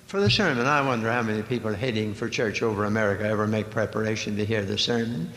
for 0.08 0.22
the 0.22 0.30
sermon. 0.30 0.66
I 0.66 0.86
wonder 0.86 1.12
how 1.12 1.22
many 1.22 1.42
people 1.42 1.74
heading 1.74 2.14
for 2.14 2.30
church 2.30 2.62
over 2.62 2.86
America 2.86 3.26
ever 3.26 3.48
make 3.48 3.70
preparation 3.70 4.38
to 4.38 4.46
hear 4.46 4.64
the 4.64 4.78
sermon. 4.78 5.32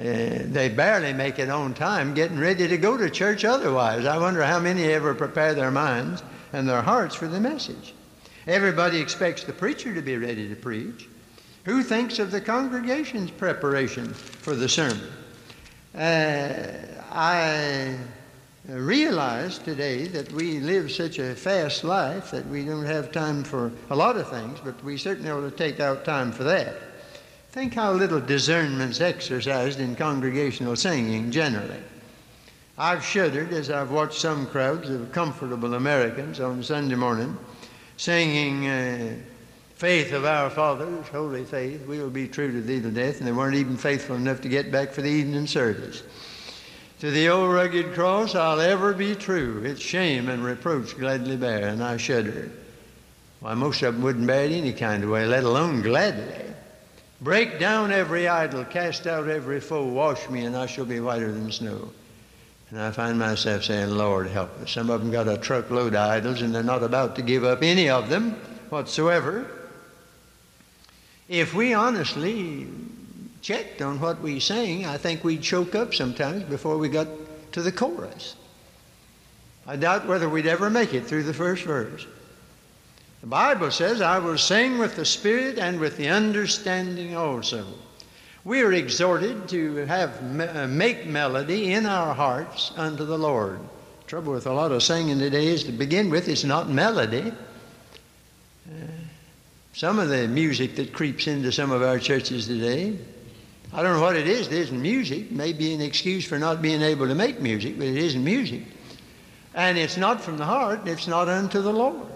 Uh, 0.00 0.44
they 0.46 0.70
barely 0.70 1.12
make 1.12 1.38
it 1.38 1.50
on 1.50 1.74
time, 1.74 2.14
getting 2.14 2.38
ready 2.38 2.66
to 2.66 2.78
go 2.78 2.96
to 2.96 3.10
church 3.10 3.44
otherwise. 3.44 4.06
I 4.06 4.16
wonder 4.16 4.42
how 4.42 4.58
many 4.58 4.84
ever 4.84 5.14
prepare 5.14 5.52
their 5.52 5.70
minds 5.70 6.22
and 6.54 6.66
their 6.66 6.80
hearts 6.80 7.14
for 7.14 7.28
the 7.28 7.38
message. 7.38 7.92
Everybody 8.46 8.98
expects 8.98 9.44
the 9.44 9.52
preacher 9.52 9.92
to 9.92 10.00
be 10.00 10.16
ready 10.16 10.48
to 10.48 10.56
preach. 10.56 11.06
Who 11.64 11.82
thinks 11.82 12.18
of 12.18 12.30
the 12.30 12.40
congregation's 12.40 13.30
preparation 13.30 14.14
for 14.14 14.54
the 14.54 14.70
sermon? 14.70 15.06
Uh, 15.94 16.62
I 17.12 17.98
realize 18.66 19.58
today 19.58 20.06
that 20.06 20.32
we 20.32 20.60
live 20.60 20.90
such 20.90 21.18
a 21.18 21.34
fast 21.34 21.84
life 21.84 22.30
that 22.30 22.46
we 22.46 22.64
don't 22.64 22.86
have 22.86 23.12
time 23.12 23.44
for 23.44 23.70
a 23.90 23.96
lot 23.96 24.16
of 24.16 24.30
things, 24.30 24.60
but 24.64 24.82
we 24.82 24.96
certainly 24.96 25.30
ought 25.30 25.42
to 25.42 25.50
take 25.50 25.78
out 25.78 26.06
time 26.06 26.32
for 26.32 26.44
that. 26.44 26.89
Think 27.52 27.74
how 27.74 27.92
little 27.92 28.20
discernment's 28.20 29.00
exercised 29.00 29.80
in 29.80 29.96
congregational 29.96 30.76
singing 30.76 31.32
generally. 31.32 31.82
I've 32.78 33.04
shuddered 33.04 33.52
as 33.52 33.70
I've 33.70 33.90
watched 33.90 34.20
some 34.20 34.46
crowds 34.46 34.88
of 34.88 35.10
comfortable 35.10 35.74
Americans 35.74 36.38
on 36.38 36.62
Sunday 36.62 36.94
morning 36.94 37.36
singing 37.96 38.68
uh, 38.68 39.14
Faith 39.74 40.12
of 40.12 40.24
Our 40.24 40.48
Fathers, 40.48 41.08
Holy 41.08 41.44
Faith, 41.44 41.84
we 41.86 41.98
will 41.98 42.08
be 42.08 42.28
true 42.28 42.52
to 42.52 42.60
thee 42.60 42.80
to 42.80 42.90
death, 42.90 43.18
and 43.18 43.26
they 43.26 43.32
weren't 43.32 43.56
even 43.56 43.76
faithful 43.76 44.14
enough 44.14 44.40
to 44.42 44.48
get 44.48 44.70
back 44.70 44.92
for 44.92 45.02
the 45.02 45.10
evening 45.10 45.46
service. 45.46 46.02
To 47.00 47.10
the 47.10 47.28
old 47.30 47.52
rugged 47.52 47.94
cross 47.94 48.34
I'll 48.34 48.60
ever 48.60 48.92
be 48.92 49.14
true. 49.14 49.62
Its 49.64 49.80
shame 49.80 50.28
and 50.28 50.44
reproach 50.44 50.96
gladly 50.96 51.36
bear, 51.36 51.68
and 51.68 51.82
I 51.82 51.96
shudder. 51.96 52.50
Why, 53.40 53.54
most 53.54 53.82
of 53.82 53.94
them 53.94 54.04
wouldn't 54.04 54.26
bear 54.26 54.44
it 54.44 54.52
any 54.52 54.72
kind 54.72 55.02
of 55.02 55.10
way, 55.10 55.26
let 55.26 55.44
alone 55.44 55.82
gladly. 55.82 56.44
Break 57.20 57.58
down 57.58 57.92
every 57.92 58.28
idol, 58.28 58.64
cast 58.64 59.06
out 59.06 59.28
every 59.28 59.60
foe, 59.60 59.84
wash 59.84 60.28
me, 60.30 60.44
and 60.44 60.56
I 60.56 60.64
shall 60.66 60.86
be 60.86 61.00
whiter 61.00 61.30
than 61.30 61.52
snow. 61.52 61.90
And 62.70 62.80
I 62.80 62.92
find 62.92 63.18
myself 63.18 63.64
saying, 63.64 63.90
Lord, 63.90 64.28
help 64.28 64.58
us. 64.60 64.70
Some 64.70 64.88
of 64.88 65.00
them 65.00 65.10
got 65.10 65.28
a 65.28 65.36
truckload 65.36 65.94
of 65.94 66.00
idols, 66.00 66.40
and 66.40 66.54
they're 66.54 66.62
not 66.62 66.82
about 66.82 67.16
to 67.16 67.22
give 67.22 67.44
up 67.44 67.62
any 67.62 67.90
of 67.90 68.08
them 68.08 68.32
whatsoever. 68.70 69.46
If 71.28 71.52
we 71.52 71.74
honestly 71.74 72.68
checked 73.42 73.82
on 73.82 74.00
what 74.00 74.20
we 74.20 74.40
sang, 74.40 74.86
I 74.86 74.96
think 74.96 75.22
we'd 75.22 75.42
choke 75.42 75.74
up 75.74 75.94
sometimes 75.94 76.44
before 76.44 76.78
we 76.78 76.88
got 76.88 77.08
to 77.52 77.60
the 77.60 77.72
chorus. 77.72 78.36
I 79.66 79.76
doubt 79.76 80.06
whether 80.06 80.28
we'd 80.28 80.46
ever 80.46 80.70
make 80.70 80.94
it 80.94 81.06
through 81.06 81.24
the 81.24 81.34
first 81.34 81.64
verse. 81.64 82.06
The 83.20 83.26
Bible 83.26 83.70
says, 83.70 84.00
I 84.00 84.18
will 84.18 84.38
sing 84.38 84.78
with 84.78 84.96
the 84.96 85.04
Spirit 85.04 85.58
and 85.58 85.78
with 85.78 85.96
the 85.96 86.08
understanding 86.08 87.16
also. 87.16 87.66
We 88.44 88.62
are 88.62 88.72
exhorted 88.72 89.48
to 89.50 89.84
have 89.86 90.18
uh, 90.40 90.66
make 90.66 91.06
melody 91.06 91.72
in 91.72 91.84
our 91.84 92.14
hearts 92.14 92.72
unto 92.76 93.04
the 93.04 93.18
Lord. 93.18 93.60
Trouble 94.06 94.32
with 94.32 94.46
a 94.46 94.52
lot 94.52 94.72
of 94.72 94.82
singing 94.82 95.18
today 95.18 95.48
is 95.48 95.64
to 95.64 95.72
begin 95.72 96.08
with, 96.08 96.28
it's 96.28 96.44
not 96.44 96.68
melody. 96.70 97.32
Uh, 98.66 98.74
some 99.74 99.98
of 99.98 100.08
the 100.08 100.26
music 100.26 100.76
that 100.76 100.92
creeps 100.92 101.26
into 101.26 101.52
some 101.52 101.70
of 101.70 101.82
our 101.82 101.98
churches 101.98 102.46
today 102.46 102.96
I 103.72 103.82
don't 103.82 103.94
know 103.96 104.02
what 104.02 104.16
it 104.16 104.26
is. 104.26 104.48
It 104.48 104.52
isn't 104.54 104.82
music. 104.82 105.26
It 105.26 105.32
may 105.32 105.52
be 105.52 105.72
an 105.72 105.80
excuse 105.80 106.24
for 106.24 106.38
not 106.38 106.60
being 106.60 106.82
able 106.82 107.06
to 107.06 107.14
make 107.14 107.40
music, 107.40 107.78
but 107.78 107.86
it 107.86 107.96
isn't 107.96 108.22
music. 108.22 108.62
And 109.54 109.78
it's 109.78 109.96
not 109.96 110.20
from 110.20 110.38
the 110.38 110.44
heart, 110.44 110.86
it's 110.88 111.06
not 111.06 111.28
unto 111.28 111.62
the 111.62 111.72
Lord. 111.72 112.06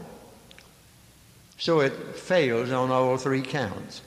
So 1.59 1.81
it 1.81 1.93
fails 2.17 2.73
on 2.73 2.91
all 2.91 3.17
three 3.17 3.43
counts. 3.43 4.03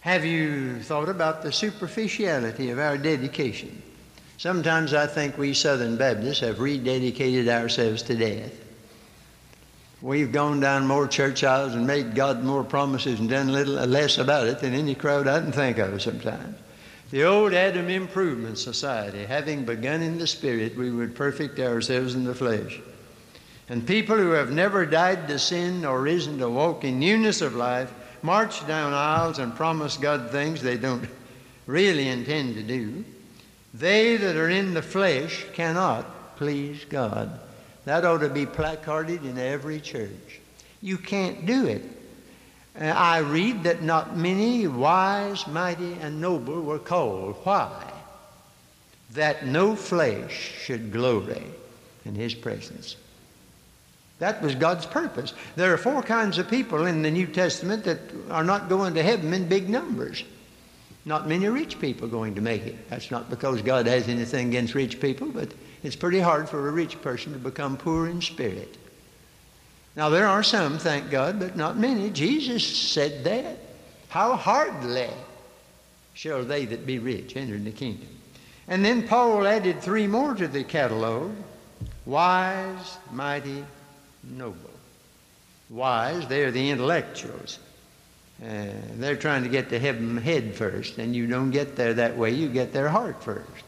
Have 0.00 0.24
you 0.24 0.80
thought 0.80 1.08
about 1.08 1.42
the 1.42 1.52
superficiality 1.52 2.70
of 2.70 2.78
our 2.78 2.96
dedication? 2.96 3.82
Sometimes 4.38 4.94
I 4.94 5.06
think 5.06 5.36
we 5.36 5.52
Southern 5.52 5.96
Baptists 5.96 6.40
have 6.40 6.56
rededicated 6.56 7.48
ourselves 7.48 8.02
to 8.04 8.14
death. 8.14 8.52
We've 10.00 10.30
gone 10.30 10.60
down 10.60 10.86
more 10.86 11.08
church 11.08 11.42
aisles 11.42 11.74
and 11.74 11.84
made 11.84 12.14
God 12.14 12.44
more 12.44 12.62
promises 12.62 13.18
and 13.18 13.28
done 13.28 13.52
little 13.52 13.74
less 13.74 14.16
about 14.16 14.46
it 14.46 14.60
than 14.60 14.74
any 14.74 14.94
crowd 14.94 15.26
I 15.26 15.40
can 15.40 15.50
think 15.50 15.78
of 15.78 16.00
sometimes. 16.00 16.56
The 17.10 17.24
old 17.24 17.52
Adam 17.52 17.88
Improvement 17.88 18.58
Society, 18.58 19.24
having 19.24 19.64
begun 19.64 20.02
in 20.02 20.18
the 20.18 20.26
spirit, 20.26 20.76
we 20.76 20.92
would 20.92 21.16
perfect 21.16 21.58
ourselves 21.58 22.14
in 22.14 22.24
the 22.24 22.34
flesh. 22.34 22.80
And 23.68 23.86
people 23.86 24.16
who 24.16 24.30
have 24.30 24.50
never 24.50 24.86
died 24.86 25.28
to 25.28 25.38
sin 25.38 25.84
or 25.84 26.00
risen 26.00 26.38
to 26.38 26.48
walk 26.48 26.84
in 26.84 26.98
newness 26.98 27.42
of 27.42 27.54
life 27.54 27.92
march 28.22 28.66
down 28.66 28.92
aisles 28.92 29.38
and 29.38 29.54
promise 29.54 29.96
God 29.96 30.30
things 30.30 30.62
they 30.62 30.76
don't 30.76 31.08
really 31.66 32.08
intend 32.08 32.54
to 32.54 32.62
do. 32.62 33.04
They 33.74 34.16
that 34.16 34.36
are 34.36 34.48
in 34.48 34.74
the 34.74 34.82
flesh 34.82 35.46
cannot 35.52 36.36
please 36.36 36.84
God. 36.88 37.38
That 37.84 38.04
ought 38.04 38.18
to 38.18 38.28
be 38.28 38.46
placarded 38.46 39.24
in 39.24 39.38
every 39.38 39.80
church. 39.80 40.40
You 40.80 40.98
can't 40.98 41.46
do 41.46 41.66
it. 41.66 41.82
Uh, 42.80 42.84
I 42.84 43.18
read 43.18 43.64
that 43.64 43.82
not 43.82 44.16
many 44.16 44.66
wise, 44.68 45.46
mighty, 45.46 45.94
and 45.94 46.20
noble 46.20 46.62
were 46.62 46.78
called. 46.78 47.36
Why? 47.42 47.92
That 49.12 49.46
no 49.46 49.74
flesh 49.74 50.52
should 50.60 50.92
glory 50.92 51.42
in 52.04 52.14
his 52.14 52.34
presence. 52.34 52.96
That 54.18 54.42
was 54.42 54.54
God's 54.54 54.86
purpose. 54.86 55.32
There 55.54 55.72
are 55.72 55.78
four 55.78 56.02
kinds 56.02 56.38
of 56.38 56.50
people 56.50 56.86
in 56.86 57.02
the 57.02 57.10
New 57.10 57.26
Testament 57.26 57.84
that 57.84 58.00
are 58.30 58.44
not 58.44 58.68
going 58.68 58.94
to 58.94 59.02
heaven 59.02 59.32
in 59.32 59.48
big 59.48 59.68
numbers. 59.68 60.24
Not 61.04 61.28
many 61.28 61.48
rich 61.48 61.80
people 61.80 62.08
going 62.08 62.34
to 62.34 62.40
make 62.40 62.66
it. 62.66 62.88
That's 62.90 63.10
not 63.10 63.30
because 63.30 63.62
God 63.62 63.86
has 63.86 64.08
anything 64.08 64.48
against 64.48 64.74
rich 64.74 65.00
people, 65.00 65.28
but 65.28 65.52
it's 65.82 65.96
pretty 65.96 66.20
hard 66.20 66.48
for 66.48 66.68
a 66.68 66.72
rich 66.72 67.00
person 67.00 67.32
to 67.32 67.38
become 67.38 67.76
poor 67.76 68.08
in 68.08 68.20
spirit. 68.20 68.76
Now, 69.96 70.08
there 70.08 70.26
are 70.26 70.42
some, 70.42 70.78
thank 70.78 71.10
God, 71.10 71.38
but 71.38 71.56
not 71.56 71.78
many. 71.78 72.10
Jesus 72.10 72.66
said 72.66 73.24
that. 73.24 73.58
How 74.08 74.36
hardly 74.36 75.10
shall 76.18 76.42
they 76.42 76.64
that 76.64 76.84
be 76.84 76.98
rich 76.98 77.36
enter 77.36 77.56
the 77.58 77.70
kingdom. 77.70 78.08
And 78.66 78.84
then 78.84 79.06
Paul 79.06 79.46
added 79.46 79.80
three 79.80 80.08
more 80.08 80.34
to 80.34 80.48
the 80.48 80.64
catalog 80.64 81.30
wise, 82.04 82.98
mighty, 83.12 83.64
noble. 84.30 84.70
Wise, 85.70 86.26
they're 86.28 86.50
the 86.50 86.70
intellectuals. 86.70 87.58
Uh, 88.42 88.66
they're 88.94 89.16
trying 89.16 89.42
to 89.42 89.48
get 89.48 89.68
to 89.68 89.78
heaven 89.78 90.16
head 90.16 90.54
first, 90.54 90.98
and 90.98 91.14
you 91.14 91.26
don't 91.26 91.50
get 91.50 91.76
there 91.76 91.94
that 91.94 92.16
way. 92.16 92.30
You 92.30 92.48
get 92.48 92.72
there 92.72 92.88
heart 92.88 93.22
first. 93.22 93.64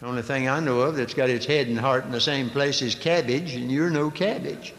The 0.00 0.06
only 0.06 0.22
thing 0.22 0.48
I 0.48 0.60
know 0.60 0.80
of 0.80 0.96
that's 0.96 1.14
got 1.14 1.28
its 1.28 1.46
head 1.46 1.66
and 1.66 1.78
heart 1.78 2.04
in 2.04 2.12
the 2.12 2.20
same 2.20 2.50
place 2.50 2.82
is 2.82 2.94
cabbage, 2.94 3.54
and 3.54 3.70
you're 3.70 3.90
no 3.90 4.10
cabbage. 4.10 4.74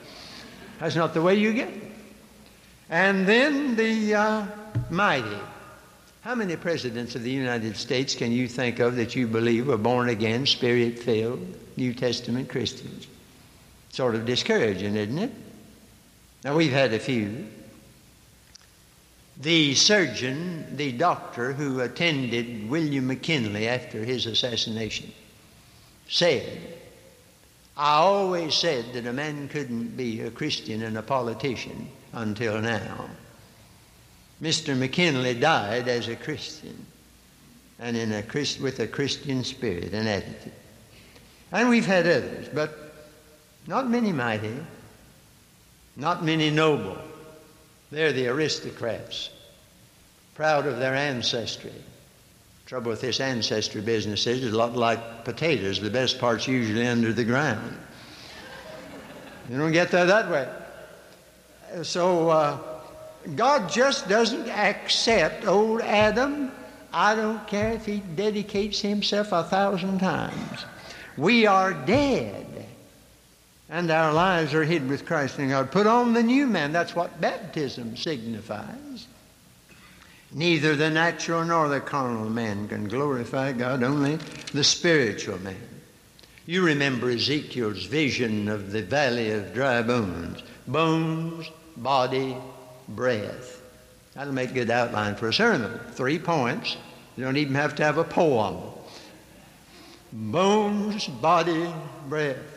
That's 0.80 0.96
not 0.96 1.14
the 1.14 1.22
way 1.22 1.36
you 1.36 1.54
get 1.54 1.70
it. 1.70 1.84
And 2.90 3.26
then 3.26 3.76
the 3.76 4.16
uh, 4.16 4.46
mighty. 4.90 5.38
How 6.22 6.36
many 6.36 6.56
presidents 6.56 7.16
of 7.16 7.24
the 7.24 7.32
United 7.32 7.76
States 7.76 8.16
can 8.16 8.32
you 8.32 8.48
think 8.48 8.80
of 8.80 8.96
that 8.96 9.14
you 9.16 9.28
believe 9.28 9.68
were 9.68 9.78
born 9.78 10.10
again, 10.10 10.46
spirit 10.46 11.00
filled, 11.00 11.46
New 11.76 11.94
Testament 11.94 12.48
Christians? 12.48 13.08
Sort 13.94 14.16
of 14.16 14.26
discouraging, 14.26 14.96
isn't 14.96 15.20
it? 15.20 15.32
Now, 16.44 16.56
we've 16.56 16.72
had 16.72 16.94
a 16.94 17.00
few. 17.00 17.48
The 19.40 19.76
surgeon, 19.76 20.76
the 20.76 20.94
doctor 20.94 21.54
who 21.54 21.80
attended 21.80 22.68
William 22.72 23.06
McKinley 23.06 23.68
after 23.68 24.04
his 24.04 24.26
assassination, 24.26 25.14
said, 26.10 26.60
I 27.78 27.98
always 27.98 28.56
said 28.56 28.94
that 28.94 29.06
a 29.06 29.14
man 29.14 29.48
couldn't 29.48 29.96
be 29.96 30.22
a 30.22 30.32
Christian 30.32 30.82
and 30.82 30.98
a 30.98 31.04
politician 31.04 31.88
until 32.14 32.60
now. 32.62 33.12
Mr. 34.42 34.76
McKinley 34.76 35.36
died 35.36 35.88
as 35.88 36.08
a 36.08 36.16
Christian 36.16 36.84
and 37.78 37.96
in 37.96 38.12
a 38.12 38.24
with 38.60 38.80
a 38.80 38.88
Christian 38.88 39.44
spirit 39.44 39.94
and 39.94 40.08
attitude. 40.08 40.52
And 41.52 41.70
we've 41.70 41.86
had 41.86 42.08
others, 42.08 42.50
but 42.52 42.93
not 43.68 43.90
many 43.90 44.12
mighty, 44.12 44.56
not 45.96 46.24
many 46.24 46.50
noble. 46.50 46.98
They're 47.92 48.12
the 48.12 48.28
aristocrats, 48.28 49.30
proud 50.36 50.66
of 50.66 50.80
their 50.80 50.96
ancestry. 50.96 51.74
Trouble 52.66 52.90
with 52.90 53.02
this 53.02 53.20
ancestry 53.20 53.82
business 53.82 54.26
is 54.26 54.44
it's 54.44 54.54
a 54.54 54.58
lot 54.58 54.74
like 54.74 55.26
potatoes. 55.26 55.80
The 55.80 55.90
best 55.90 56.20
part's 56.20 56.48
usually 56.48 56.88
under 56.88 57.14
the 57.14 57.24
ground. 57.24 57.78
You 59.50 59.58
don't 59.58 59.72
get 59.72 59.92
there 59.92 60.06
that 60.06 60.30
way. 60.30 61.84
So 61.84 62.30
uh, 62.30 62.58
God 63.36 63.70
just 63.70 64.08
doesn't 64.08 64.48
accept 64.50 65.46
old 65.46 65.82
Adam. 65.82 66.52
I 66.94 67.16
don't 67.16 67.46
care 67.48 67.74
if 67.74 67.86
he 67.86 68.00
dedicates 68.16 68.80
himself 68.80 69.32
a 69.32 69.44
thousand 69.44 70.00
times. 70.00 70.66
We 71.18 71.46
are 71.46 71.74
dead 71.74 72.66
and 73.70 73.90
our 73.90 74.14
lives 74.14 74.54
are 74.54 74.64
hid 74.64 74.88
with 74.88 75.06
Christ 75.06 75.40
in 75.40 75.50
God. 75.50 75.72
Put 75.72 75.88
on 75.88 76.14
the 76.14 76.24
new 76.24 76.48
man. 76.48 76.72
That's 76.72 76.96
what 76.96 77.22
baptism 77.22 77.98
signifies. 77.98 79.08
Neither 80.32 80.76
the 80.76 80.90
natural 80.90 81.44
nor 81.46 81.70
the 81.70 81.80
carnal 81.80 82.30
man 82.30 82.68
can 82.68 82.88
glorify 82.88 83.52
God, 83.52 83.84
only 83.84 84.16
the 84.52 84.64
spiritual 84.64 85.40
man. 85.40 85.56
You 86.46 86.66
remember 86.66 87.10
Ezekiel's 87.10 87.86
vision 87.86 88.50
of 88.50 88.72
the 88.72 88.82
valley 88.82 89.32
of 89.32 89.54
dry 89.54 89.82
bones 89.82 90.44
bones, 90.68 91.50
body, 91.78 92.38
breath. 92.90 93.62
That'll 94.14 94.34
make 94.34 94.52
a 94.52 94.54
good 94.54 94.70
outline 94.70 95.16
for 95.16 95.28
a 95.28 95.34
sermon. 95.34 95.80
Three 95.92 96.20
points. 96.20 96.78
You 97.18 97.24
don't 97.24 97.38
even 97.38 97.56
have 97.56 97.76
to 97.76 97.84
have 97.84 97.98
a 97.98 98.04
poem. 98.04 98.58
Bones, 100.12 101.08
body, 101.08 101.68
breath. 102.08 102.53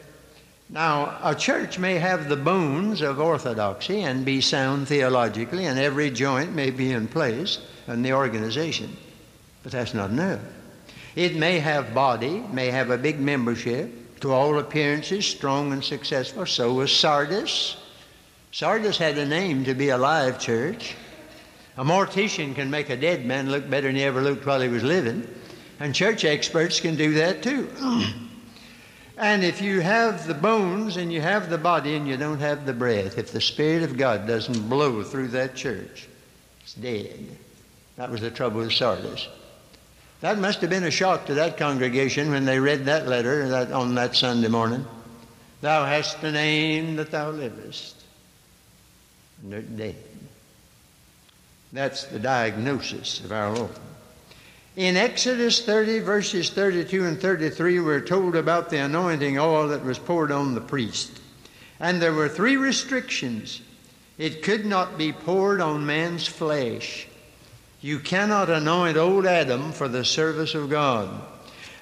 Now, 0.68 1.18
a 1.23 1.35
church 1.35 1.78
may 1.78 1.94
have 1.99 2.28
the 2.28 2.37
bones 2.37 3.00
of 3.00 3.20
orthodoxy 3.20 4.02
and 4.02 4.25
be 4.25 4.40
sound 4.40 4.88
theologically, 4.88 5.66
and 5.66 5.78
every 5.78 6.11
joint 6.11 6.54
may 6.54 6.70
be 6.70 6.90
in 6.90 7.06
place 7.06 7.58
in 7.87 8.02
the 8.02 8.12
organization, 8.12 8.96
but 9.62 9.70
that's 9.70 9.94
not 9.94 10.11
enough. 10.11 10.40
It 11.14 11.37
may 11.37 11.61
have 11.61 11.94
body, 11.94 12.40
may 12.52 12.70
have 12.70 12.90
a 12.90 12.99
big 12.99 13.20
membership, 13.20 14.20
to 14.20 14.32
all 14.32 14.58
appearances 14.58 15.25
strong 15.25 15.73
and 15.73 15.85
successful. 15.85 16.46
So 16.46 16.75
was 16.75 16.90
Sardis. 16.90 17.76
Sardis 18.50 18.99
had 18.99 19.18
a 19.18 19.26
name 19.26 19.64
to 19.64 19.75
be 19.75 19.90
a 19.90 19.99
live 19.99 20.40
church. 20.40 20.96
A 21.76 21.85
mortician 21.85 22.54
can 22.54 22.70
make 22.70 22.90
a 22.90 22.96
dead 22.96 23.25
man 23.25 23.50
look 23.50 23.68
better 23.68 23.87
than 23.87 23.96
he 23.96 24.02
ever 24.02 24.23
looked 24.23 24.46
while 24.46 24.61
he 24.61 24.68
was 24.68 24.82
living, 24.82 25.28
and 25.78 25.94
church 25.94 26.25
experts 26.25 26.80
can 26.80 26.96
do 26.96 27.14
that 27.14 27.42
too. 27.42 27.68
And 29.16 29.42
if 29.42 29.62
you 29.62 29.80
have 29.80 30.26
the 30.26 30.35
bones 30.35 30.99
and 30.99 31.11
you 31.11 31.23
have 31.23 31.49
the 31.49 31.58
body 31.58 31.94
and 31.94 32.06
you 32.06 32.16
don't 32.16 32.40
have 32.40 32.66
the 32.66 32.75
breath, 32.75 33.16
if 33.16 33.32
the 33.32 33.40
Spirit 33.40 33.82
of 33.82 33.96
God 33.96 34.26
doesn't 34.26 34.68
blow 34.68 35.02
through 35.02 35.28
that 35.28 35.54
church, 35.54 36.06
it's 36.62 36.75
dead. 36.75 37.37
That 37.96 38.11
was 38.11 38.20
the 38.20 38.30
trouble 38.30 38.61
with 38.61 38.73
Sardis. 38.73 39.26
That 40.20 40.38
must 40.38 40.61
have 40.61 40.70
been 40.70 40.85
a 40.85 40.90
shock 40.90 41.26
to 41.26 41.35
that 41.35 41.56
congregation 41.56 42.30
when 42.30 42.44
they 42.44 42.58
read 42.58 42.85
that 42.87 43.06
letter 43.06 43.49
that, 43.49 43.73
on 43.73 43.94
that 43.94 44.14
Sunday 44.14 44.49
morning. 44.49 44.85
Thou 45.62 45.87
hast 45.87 46.22
a 46.22 46.31
name 46.31 46.96
that 46.96 47.11
thou 47.11 47.31
livest, 47.31 47.96
and 49.42 49.52
they're 49.52 49.62
dead. 49.62 49.96
That's 51.72 52.05
the 52.05 52.18
diagnosis 52.18 53.20
of 53.20 53.33
our 53.33 53.55
Lord. 53.55 53.70
In 54.76 54.98
Exodus 54.98 55.64
30, 55.64 56.00
verses 56.00 56.50
32 56.50 57.06
and 57.06 57.18
33, 57.18 57.80
we're 57.80 58.02
told 58.02 58.36
about 58.36 58.68
the 58.68 58.76
anointing 58.76 59.38
oil 59.38 59.68
that 59.68 59.82
was 59.82 59.98
poured 59.98 60.30
on 60.30 60.54
the 60.54 60.60
priest. 60.60 61.18
And 61.80 62.00
there 62.00 62.12
were 62.12 62.28
three 62.28 62.58
restrictions 62.58 63.62
it 64.18 64.42
could 64.42 64.66
not 64.66 64.98
be 64.98 65.12
poured 65.12 65.62
on 65.62 65.86
man's 65.86 66.26
flesh. 66.26 67.08
You 67.80 67.98
cannot 68.00 68.50
anoint 68.50 68.98
old 68.98 69.24
Adam 69.24 69.72
for 69.72 69.88
the 69.88 70.04
service 70.04 70.54
of 70.54 70.68
God. 70.68 71.22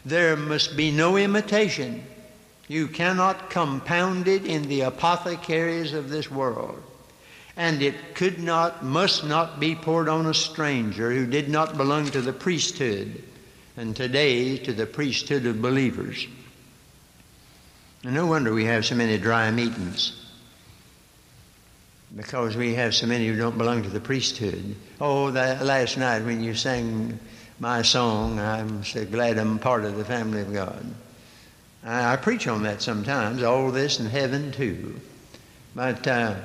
There 0.05 0.37
must 0.37 0.77
be 0.77 0.93
no 0.93 1.17
imitation. 1.17 2.05
You 2.69 2.87
cannot 2.87 3.51
compound 3.51 4.29
it 4.29 4.47
in 4.47 4.69
the 4.69 4.83
apothecaries 4.83 5.95
of 5.95 6.11
this 6.11 6.31
world 6.31 6.81
and 7.57 7.83
it 7.83 8.15
could 8.15 8.39
not, 8.39 8.85
must 8.85 9.25
not 9.25 9.61
be 9.61 9.75
poured 9.75 10.09
on 10.09 10.27
a 10.27 10.35
stranger 10.35 11.13
who 11.13 11.27
did 11.27 11.49
not 11.49 11.77
belong 11.77 12.07
to 12.07 12.21
the 12.21 12.33
priesthood, 12.33 13.23
and 13.77 13.95
today 13.95 14.57
to 14.59 14.73
the 14.73 14.87
priesthood 14.87 15.47
of 15.47 15.63
believers. 15.63 16.27
And 18.03 18.15
no 18.15 18.27
wonder 18.27 18.53
we 18.53 18.65
have 18.65 18.85
so 18.85 18.95
many 18.95 19.19
dry 19.19 19.51
meetings. 19.51 20.21
Because 22.15 22.57
we 22.57 22.75
have 22.75 22.95
so 22.95 23.07
many 23.07 23.27
who 23.27 23.37
don't 23.37 23.59
belong 23.59 23.83
to 23.83 23.89
the 23.89 24.01
priesthood. 24.01 24.77
Oh, 25.01 25.31
that 25.33 25.65
last 25.65 25.97
night 25.97 26.25
when 26.25 26.43
you 26.43 26.55
sang 26.55 27.19
my 27.59 27.83
song, 27.83 28.39
I'm 28.39 28.85
so 28.85 29.05
glad 29.05 29.39
I'm 29.39 29.59
part 29.59 29.85
of 29.85 29.97
the 29.97 30.05
family 30.05 30.43
of 30.43 30.53
God. 30.53 30.85
I, 31.85 32.13
I 32.13 32.17
preach 32.17 32.47
on 32.47 32.63
that 32.65 32.83
sometimes, 32.83 33.43
all 33.43 33.71
this 33.71 33.99
in 33.99 34.07
heaven 34.07 34.53
too. 34.53 35.01
But 35.75 36.07
uh, 36.07 36.37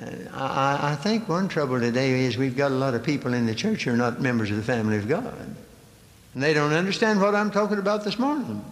Uh, 0.00 0.06
I, 0.32 0.92
I 0.92 0.94
think 0.96 1.28
one 1.28 1.48
trouble 1.48 1.78
today 1.78 2.24
is 2.24 2.36
we've 2.36 2.56
got 2.56 2.72
a 2.72 2.74
lot 2.74 2.94
of 2.94 3.04
people 3.04 3.34
in 3.34 3.46
the 3.46 3.54
church 3.54 3.84
who 3.84 3.92
are 3.92 3.96
not 3.96 4.20
members 4.20 4.50
of 4.50 4.56
the 4.56 4.62
family 4.62 4.96
of 4.96 5.08
God. 5.08 5.54
And 6.34 6.42
they 6.42 6.52
don't 6.52 6.72
understand 6.72 7.20
what 7.20 7.34
I'm 7.34 7.50
talking 7.50 7.78
about 7.78 8.04
this 8.04 8.18
morning. 8.18 8.64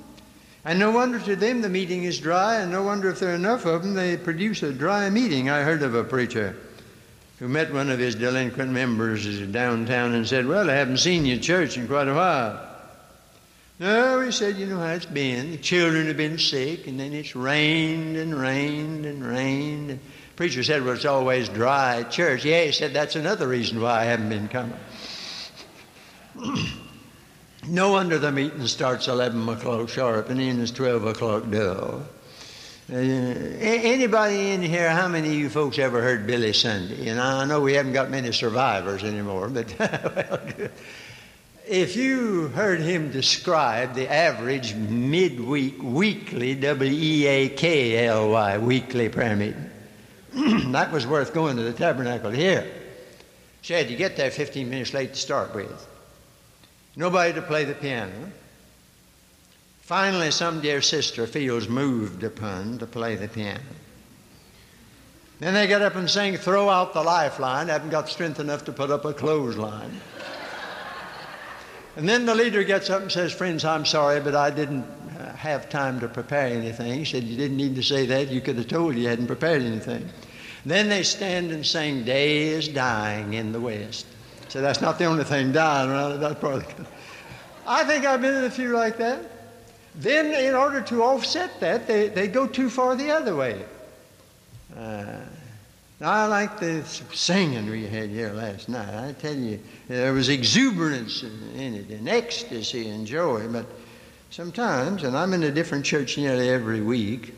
And 0.65 0.79
no 0.79 0.91
wonder 0.91 1.19
to 1.21 1.37
them 1.37 1.61
the 1.61 1.69
meeting 1.69 2.05
is 2.05 2.19
dry, 2.19 2.57
and 2.57 2.71
no 2.71 2.83
wonder 2.83 3.09
if 3.11 3.19
there 3.19 3.33
are 3.33 3.37
enough 3.37 3.67
of 3.67 3.83
them, 3.83 3.95
they 3.95 4.17
produce 4.17 4.63
a 4.63 4.73
dry 4.73 5.11
meeting. 5.11 5.51
I 5.51 5.63
heard 5.63 5.83
of 5.83 5.95
a 5.95 6.05
preacher 6.05 6.57
who 7.39 7.49
met 7.49 7.73
one 7.73 7.91
of 7.91 7.99
his 7.99 8.15
delinquent 8.15 8.71
members 8.71 9.41
downtown 9.49 10.15
and 10.15 10.27
said, 10.27 10.47
Well, 10.47 10.71
I 10.71 10.75
haven't 10.75 10.99
seen 10.99 11.25
your 11.25 11.39
church 11.39 11.77
in 11.77 11.89
quite 11.89 12.07
a 12.07 12.15
while. 12.15 12.69
No, 13.81 14.21
he 14.21 14.31
said, 14.31 14.57
You 14.57 14.67
know 14.67 14.79
how 14.79 14.93
it's 14.93 15.07
been. 15.07 15.51
The 15.51 15.57
children 15.57 16.07
have 16.07 16.17
been 16.17 16.39
sick, 16.39 16.87
and 16.87 17.01
then 17.01 17.13
it's 17.13 17.35
rained 17.35 18.17
and 18.17 18.33
rained 18.33 19.05
and 19.07 19.25
rained. 19.25 19.99
Preacher 20.37 20.63
said, 20.63 20.85
well, 20.85 20.95
it's 20.95 21.05
always 21.05 21.49
dry 21.49 22.01
at 22.01 22.11
church. 22.11 22.45
Yeah, 22.45 22.65
he 22.65 22.73
said, 22.73 22.93
that's 22.93 23.17
another 23.17 23.47
reason 23.49 23.81
why 23.81 24.01
I 24.01 24.05
haven't 24.05 24.31
been 24.31 24.49
coming. 24.49 24.79
no 27.69 27.93
wonder 27.93 28.19
the 28.19 28.33
meeting 28.33 28.67
starts 28.67 29.09
11 29.09 29.49
o'clock 29.49 29.89
sharp 29.89 30.31
and 30.31 30.41
ends 30.41 30.71
12 30.71 31.05
o'clock 31.05 31.51
dull. 31.51 32.03
Uh, 32.93 32.97
anybody 32.97 34.51
in 34.51 34.61
here, 34.61 34.91
how 34.91 35.07
many 35.09 35.29
of 35.29 35.35
you 35.35 35.49
folks 35.49 35.79
ever 35.79 36.03
heard 36.03 36.27
Billy 36.27 36.53
Sunday? 36.53 37.09
And 37.09 37.21
I 37.21 37.45
know 37.45 37.61
we 37.61 37.75
haven't 37.75 37.93
got 37.93 38.11
many 38.11 38.33
survivors 38.33 39.05
anymore, 39.05 39.49
but 39.49 39.75
well, 39.79 40.41
if 41.67 41.97
you 41.97 42.49
heard 42.49 42.81
him 42.81 43.11
describe 43.11 43.95
the 43.95 44.13
average 44.13 44.75
midweek, 44.75 45.81
weekly, 45.81 46.55
W 46.57 46.91
E 46.93 47.27
A 47.27 47.49
K 47.51 48.07
L 48.07 48.31
Y, 48.31 48.59
weekly 48.59 49.09
prayer 49.09 49.37
meeting, 49.37 49.71
that 50.73 50.91
was 50.93 51.07
worth 51.07 51.35
going 51.35 51.57
to 51.57 51.63
the 51.63 51.73
tabernacle 51.73 52.31
to 52.31 52.37
hear. 52.37 52.67
Said 53.63 53.91
you 53.91 53.97
get 53.97 54.17
there 54.17 54.31
15 54.31 54.69
minutes 54.69 54.95
late 54.95 55.15
to 55.15 55.21
start 55.21 55.55
with. 55.55 55.87
Nobody 56.97 57.33
to 57.35 57.43
play 57.43 57.65
the 57.65 57.75
piano. 57.75 58.33
Finally, 59.83 60.31
some 60.31 60.61
dear 60.61 60.81
sister 60.81 61.27
feels 61.27 61.69
moved 61.69 62.23
upon 62.23 62.79
to 62.79 62.87
play 62.87 63.17
the 63.17 63.29
piano. 63.29 63.61
Then 65.39 65.55
they 65.55 65.67
get 65.67 65.83
up 65.83 65.97
and 65.97 66.09
sing, 66.09 66.37
Throw 66.37 66.69
out 66.69 66.95
the 66.95 67.03
lifeline. 67.03 67.69
I 67.69 67.73
haven't 67.73 67.91
got 67.91 68.09
strength 68.09 68.39
enough 68.39 68.65
to 68.67 68.73
put 68.73 68.91
up 68.91 69.05
a 69.05 69.13
clothesline. 69.13 70.01
and 71.97 72.09
then 72.09 72.27
the 72.27 72.35
leader 72.35 72.63
gets 72.63 72.91
up 72.91 73.03
and 73.03 73.11
says, 73.11 73.33
Friends, 73.33 73.65
I'm 73.65 73.85
sorry, 73.85 74.21
but 74.21 74.37
I 74.37 74.51
didn't 74.51 74.87
have 75.37 75.69
time 75.69 76.01
to 76.01 76.09
prepare 76.09 76.47
anything. 76.47 76.93
He 76.93 77.05
said, 77.05 77.25
You 77.25 77.37
didn't 77.37 77.57
need 77.57 77.75
to 77.77 77.83
say 77.83 78.07
that. 78.07 78.29
You 78.29 78.41
could 78.41 78.57
have 78.57 78.69
told 78.69 78.97
you 78.97 79.09
hadn't 79.09 79.27
prepared 79.27 79.63
anything. 79.63 80.09
Then 80.65 80.89
they 80.89 81.03
stand 81.03 81.51
and 81.51 81.67
sing, 81.67 82.05
Day 82.05 82.49
is 82.49 82.69
dying 82.69 83.35
in 83.35 83.53
the 83.53 83.61
West. 83.61 84.07
So 84.49 84.61
that's 84.61 84.81
not 84.81 84.99
the 84.99 85.07
only 85.07 85.25
thing 85.25 85.53
dying 85.53 85.91
around 85.91 86.21
that 86.21 86.41
part 86.41 86.55
of 86.57 86.67
the 86.67 86.75
country. 86.75 86.95
I 87.67 87.85
think 87.85 88.05
I've 88.05 88.21
been 88.21 88.35
in 88.35 88.45
a 88.45 88.51
few 88.51 88.69
like 88.71 88.99
that. 88.99 89.21
Then, 89.95 90.33
in 90.33 90.55
order 90.55 90.81
to 90.81 91.03
offset 91.03 91.61
that, 91.61 91.87
they, 91.87 92.09
they 92.09 92.27
go 92.27 92.47
too 92.47 92.71
far 92.71 92.97
the 92.97 93.11
other 93.11 93.37
way. 93.37 93.65
Uh, 94.77 95.21
I 96.01 96.27
like 96.27 96.59
the 96.59 96.83
singing 97.13 97.71
we 97.71 97.87
had 97.87 98.09
here 98.09 98.33
last 98.33 98.69
night. 98.69 98.93
I 98.93 99.13
tell 99.13 99.35
you, 99.35 99.61
there 99.87 100.13
was 100.13 100.29
exuberance 100.29 101.23
in 101.23 101.75
it 101.75 101.91
and 101.91 102.09
ecstasy 102.09 102.89
and 102.89 103.07
joy. 103.07 103.47
But 103.49 103.67
sometimes, 104.33 105.05
and 105.05 105.15
I'm 105.15 105.35
in 105.35 105.43
a 105.43 105.51
different 105.51 105.85
church 105.85 106.17
nearly 106.17 106.49
every 106.49 106.81
week, 106.81 107.35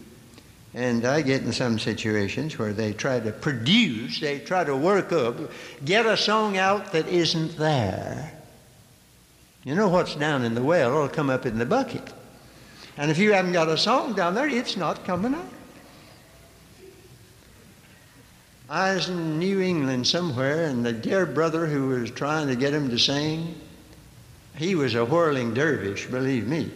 and 0.75 1.05
I 1.05 1.23
get 1.23 1.43
in 1.43 1.53
some 1.53 1.77
situations 1.81 2.57
where 2.57 2.73
they 2.73 2.93
try 2.93 3.19
to 3.19 3.33
produce, 3.33 4.21
they 4.21 4.39
try 4.39 4.63
to 4.63 4.77
work 4.77 5.13
up, 5.13 5.37
get 5.85 6.07
a 6.07 6.17
song 6.17 6.57
out 6.57 6.93
that 6.93 7.09
isn't 7.09 7.57
there. 7.59 8.33
You 9.65 9.75
know 9.75 9.89
what's 9.89 10.15
down 10.15 10.45
in 10.45 10.55
the 10.55 10.63
well 10.63 10.93
will 10.93 11.09
come 11.09 11.31
up 11.31 11.47
in 11.47 11.59
the 11.59 11.67
bucket. 11.67 12.13
And 12.97 13.11
if 13.11 13.19
you 13.19 13.33
haven't 13.33 13.55
got 13.55 13.69
a 13.69 13.77
song 13.77 14.13
down 14.13 14.37
there, 14.37 14.49
it's 14.49 14.77
not 14.77 15.05
coming 15.05 15.35
out. 15.35 15.51
I 18.71 18.95
was 18.95 19.09
in 19.09 19.41
New 19.41 19.61
England 19.61 20.07
somewhere, 20.07 20.67
and 20.67 20.87
the 20.87 20.93
dear 20.93 21.27
brother 21.27 21.67
who 21.67 21.89
was 21.89 22.13
trying 22.13 22.47
to 22.47 22.57
get 22.57 22.73
him 22.73 22.89
to 22.91 22.99
sing, 23.01 23.61
he 24.55 24.77
was 24.77 24.95
a 24.95 25.05
whirling 25.05 25.55
dervish, 25.55 26.07
believe 26.07 26.47
me. 26.47 26.71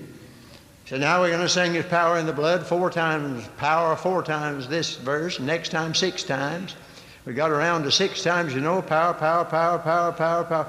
So 0.88 0.96
now 0.96 1.20
we're 1.20 1.28
going 1.28 1.42
to 1.42 1.50
sing 1.50 1.74
His 1.74 1.84
power 1.84 2.16
in 2.16 2.24
the 2.24 2.32
blood 2.32 2.66
four 2.66 2.88
times, 2.88 3.46
power 3.58 3.94
four 3.94 4.22
times 4.22 4.68
this 4.68 4.96
verse, 4.96 5.38
next 5.38 5.68
time 5.68 5.94
six 5.94 6.22
times. 6.22 6.76
We 7.26 7.34
got 7.34 7.50
around 7.50 7.82
to 7.82 7.92
six 7.92 8.22
times, 8.22 8.54
you 8.54 8.62
know, 8.62 8.80
power, 8.80 9.12
power, 9.12 9.44
power, 9.44 9.78
power, 9.80 10.12
power, 10.12 10.44
power. 10.44 10.66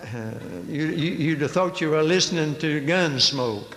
Uh, 0.00 0.30
you, 0.68 0.86
you, 0.86 1.10
you'd 1.10 1.40
have 1.40 1.50
thought 1.50 1.80
you 1.80 1.90
were 1.90 2.04
listening 2.04 2.54
to 2.60 2.86
gun 2.86 3.18
smoke. 3.18 3.76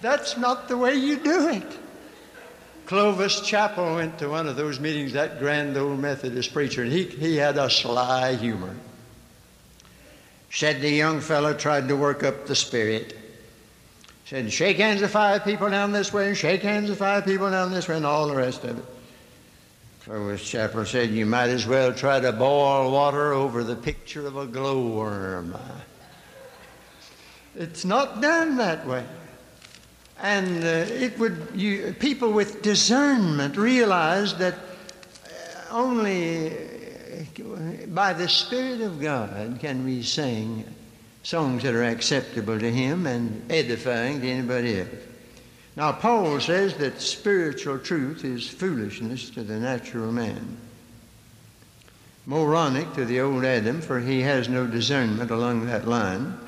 That's 0.00 0.36
not 0.36 0.68
the 0.68 0.76
way 0.76 0.94
you 0.94 1.16
do 1.16 1.48
it. 1.48 1.78
Clovis 2.86 3.40
Chappell 3.40 3.96
went 3.96 4.20
to 4.20 4.28
one 4.28 4.46
of 4.46 4.54
those 4.54 4.78
meetings, 4.78 5.14
that 5.14 5.40
grand 5.40 5.76
old 5.76 5.98
Methodist 5.98 6.52
preacher, 6.52 6.84
and 6.84 6.92
he, 6.92 7.06
he 7.06 7.34
had 7.34 7.58
a 7.58 7.68
sly 7.68 8.36
humor. 8.36 8.76
Said 10.50 10.80
the 10.80 10.90
young 10.90 11.20
fellow 11.20 11.52
tried 11.54 11.88
to 11.88 11.96
work 11.96 12.22
up 12.22 12.46
the 12.46 12.54
spirit. 12.54 13.16
Said, 14.24 14.52
shake 14.52 14.76
hands 14.76 15.00
with 15.00 15.10
five 15.10 15.44
people 15.44 15.70
down 15.70 15.92
this 15.92 16.12
way, 16.12 16.34
shake 16.34 16.62
hands 16.62 16.90
with 16.90 16.98
five 16.98 17.24
people 17.24 17.50
down 17.50 17.72
this 17.72 17.88
way, 17.88 17.96
and 17.96 18.06
all 18.06 18.28
the 18.28 18.36
rest 18.36 18.64
of 18.64 18.78
it. 18.78 18.84
Clovis 20.04 20.48
Chappell 20.48 20.84
said, 20.84 21.10
you 21.10 21.26
might 21.26 21.48
as 21.48 21.66
well 21.66 21.92
try 21.92 22.20
to 22.20 22.32
boil 22.32 22.90
water 22.90 23.32
over 23.32 23.62
the 23.62 23.76
picture 23.76 24.26
of 24.26 24.36
a 24.36 24.46
glowworm. 24.46 25.54
It's 27.54 27.84
not 27.84 28.20
done 28.20 28.56
that 28.56 28.86
way. 28.86 29.04
And 30.20 30.64
uh, 30.64 30.92
it 30.92 31.18
would, 31.18 31.48
you, 31.54 31.94
people 31.98 32.32
with 32.32 32.62
discernment 32.62 33.56
realize 33.56 34.34
that 34.36 34.54
uh, 34.54 34.58
only 35.70 36.77
by 37.88 38.12
the 38.12 38.28
Spirit 38.28 38.80
of 38.80 39.00
God 39.00 39.58
can 39.60 39.84
we 39.84 40.02
sing 40.02 40.64
songs 41.22 41.62
that 41.62 41.74
are 41.74 41.84
acceptable 41.84 42.58
to 42.58 42.70
Him 42.70 43.06
and 43.06 43.50
edifying 43.50 44.20
to 44.20 44.28
anybody 44.28 44.80
else. 44.80 44.88
Now, 45.76 45.92
Paul 45.92 46.40
says 46.40 46.74
that 46.74 47.00
spiritual 47.00 47.78
truth 47.78 48.24
is 48.24 48.48
foolishness 48.48 49.30
to 49.30 49.42
the 49.42 49.58
natural 49.58 50.10
man, 50.10 50.56
moronic 52.26 52.92
to 52.94 53.04
the 53.04 53.20
old 53.20 53.44
Adam, 53.44 53.80
for 53.80 54.00
he 54.00 54.20
has 54.22 54.48
no 54.48 54.66
discernment 54.66 55.30
along 55.30 55.66
that 55.66 55.86
line 55.86 56.38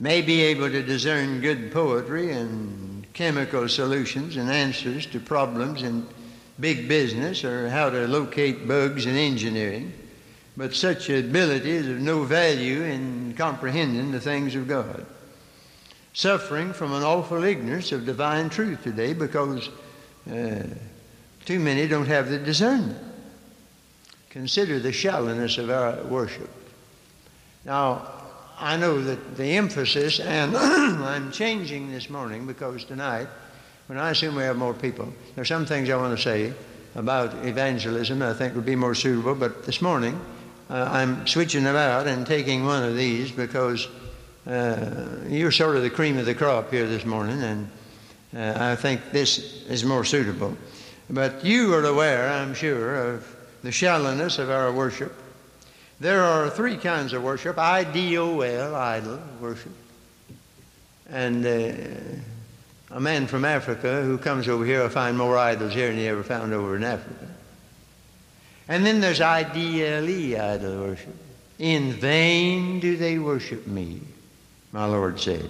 may 0.00 0.22
be 0.22 0.42
able 0.42 0.68
to 0.68 0.82
discern 0.82 1.40
good 1.40 1.72
poetry 1.72 2.32
and 2.32 3.06
chemical 3.12 3.68
solutions 3.68 4.36
and 4.36 4.50
answers 4.50 5.06
to 5.06 5.20
problems 5.20 5.82
in 5.82 6.06
big 6.60 6.88
business 6.88 7.44
or 7.44 7.68
how 7.68 7.90
to 7.90 8.06
locate 8.06 8.66
bugs 8.66 9.06
in 9.06 9.16
engineering, 9.16 9.92
but 10.56 10.74
such 10.74 11.10
ability 11.10 11.70
is 11.70 11.88
of 11.88 11.98
no 11.98 12.22
value 12.24 12.82
in 12.82 13.34
comprehending 13.36 14.12
the 14.12 14.20
things 14.20 14.54
of 14.54 14.68
God. 14.68 15.04
Suffering 16.12 16.72
from 16.72 16.92
an 16.92 17.02
awful 17.02 17.42
ignorance 17.42 17.90
of 17.90 18.06
divine 18.06 18.48
truth 18.48 18.84
today 18.84 19.14
because 19.14 19.68
uh, 20.30 20.62
too 21.44 21.58
many 21.58 21.88
don't 21.88 22.06
have 22.06 22.30
the 22.30 22.38
discernment. 22.38 22.98
Consider 24.30 24.78
the 24.78 24.92
shallowness 24.92 25.58
of 25.58 25.70
our 25.70 26.02
worship. 26.04 26.50
Now, 27.64 28.06
I 28.58 28.76
know 28.76 29.02
that 29.02 29.36
the 29.36 29.56
emphasis, 29.56 30.20
and 30.20 30.56
I'm 30.56 31.32
changing 31.32 31.90
this 31.90 32.08
morning 32.08 32.46
because 32.46 32.84
tonight, 32.84 33.26
when 33.86 33.98
I 33.98 34.10
assume 34.10 34.34
we 34.34 34.42
have 34.42 34.56
more 34.56 34.74
people, 34.74 35.12
there 35.34 35.42
are 35.42 35.46
some 35.46 35.66
things 35.66 35.90
I 35.90 35.96
want 35.96 36.16
to 36.16 36.22
say 36.22 36.52
about 36.94 37.44
evangelism 37.44 38.22
I 38.22 38.32
think 38.34 38.54
would 38.54 38.66
be 38.66 38.76
more 38.76 38.94
suitable, 38.94 39.34
but 39.34 39.64
this 39.64 39.82
morning 39.82 40.20
uh, 40.70 40.88
I'm 40.90 41.26
switching 41.26 41.66
about 41.66 42.06
and 42.06 42.26
taking 42.26 42.64
one 42.64 42.82
of 42.82 42.96
these 42.96 43.30
because 43.30 43.88
uh, 44.46 45.20
you're 45.28 45.50
sort 45.50 45.76
of 45.76 45.82
the 45.82 45.90
cream 45.90 46.18
of 46.18 46.26
the 46.26 46.34
crop 46.34 46.70
here 46.70 46.86
this 46.86 47.04
morning, 47.04 47.42
and 47.42 47.70
uh, 48.36 48.72
I 48.72 48.76
think 48.76 49.10
this 49.10 49.64
is 49.68 49.84
more 49.84 50.04
suitable. 50.04 50.56
But 51.10 51.44
you 51.44 51.74
are 51.74 51.84
aware, 51.84 52.30
I'm 52.30 52.54
sure, 52.54 53.14
of 53.14 53.36
the 53.62 53.72
shallowness 53.72 54.38
of 54.38 54.50
our 54.50 54.72
worship 54.72 55.12
there 56.00 56.22
are 56.22 56.50
three 56.50 56.76
kinds 56.76 57.12
of 57.12 57.22
worship 57.22 57.56
I-D-O-L, 57.56 58.74
idol 58.74 59.20
worship. 59.40 59.72
And 61.08 61.46
uh, 61.46 62.20
a 62.90 63.00
man 63.00 63.26
from 63.26 63.44
Africa 63.44 64.02
who 64.02 64.18
comes 64.18 64.48
over 64.48 64.64
here 64.64 64.82
will 64.82 64.88
find 64.88 65.16
more 65.16 65.36
idols 65.36 65.72
here 65.72 65.88
than 65.88 65.96
he 65.96 66.08
ever 66.08 66.22
found 66.22 66.52
over 66.52 66.76
in 66.76 66.84
Africa. 66.84 67.26
And 68.68 68.84
then 68.84 69.00
there's 69.00 69.20
I-D-L-E, 69.20 70.36
idol 70.36 70.80
worship. 70.80 71.16
In 71.58 71.92
vain 71.92 72.80
do 72.80 72.96
they 72.96 73.18
worship 73.18 73.66
me, 73.66 74.00
my 74.72 74.86
Lord 74.86 75.20
said. 75.20 75.48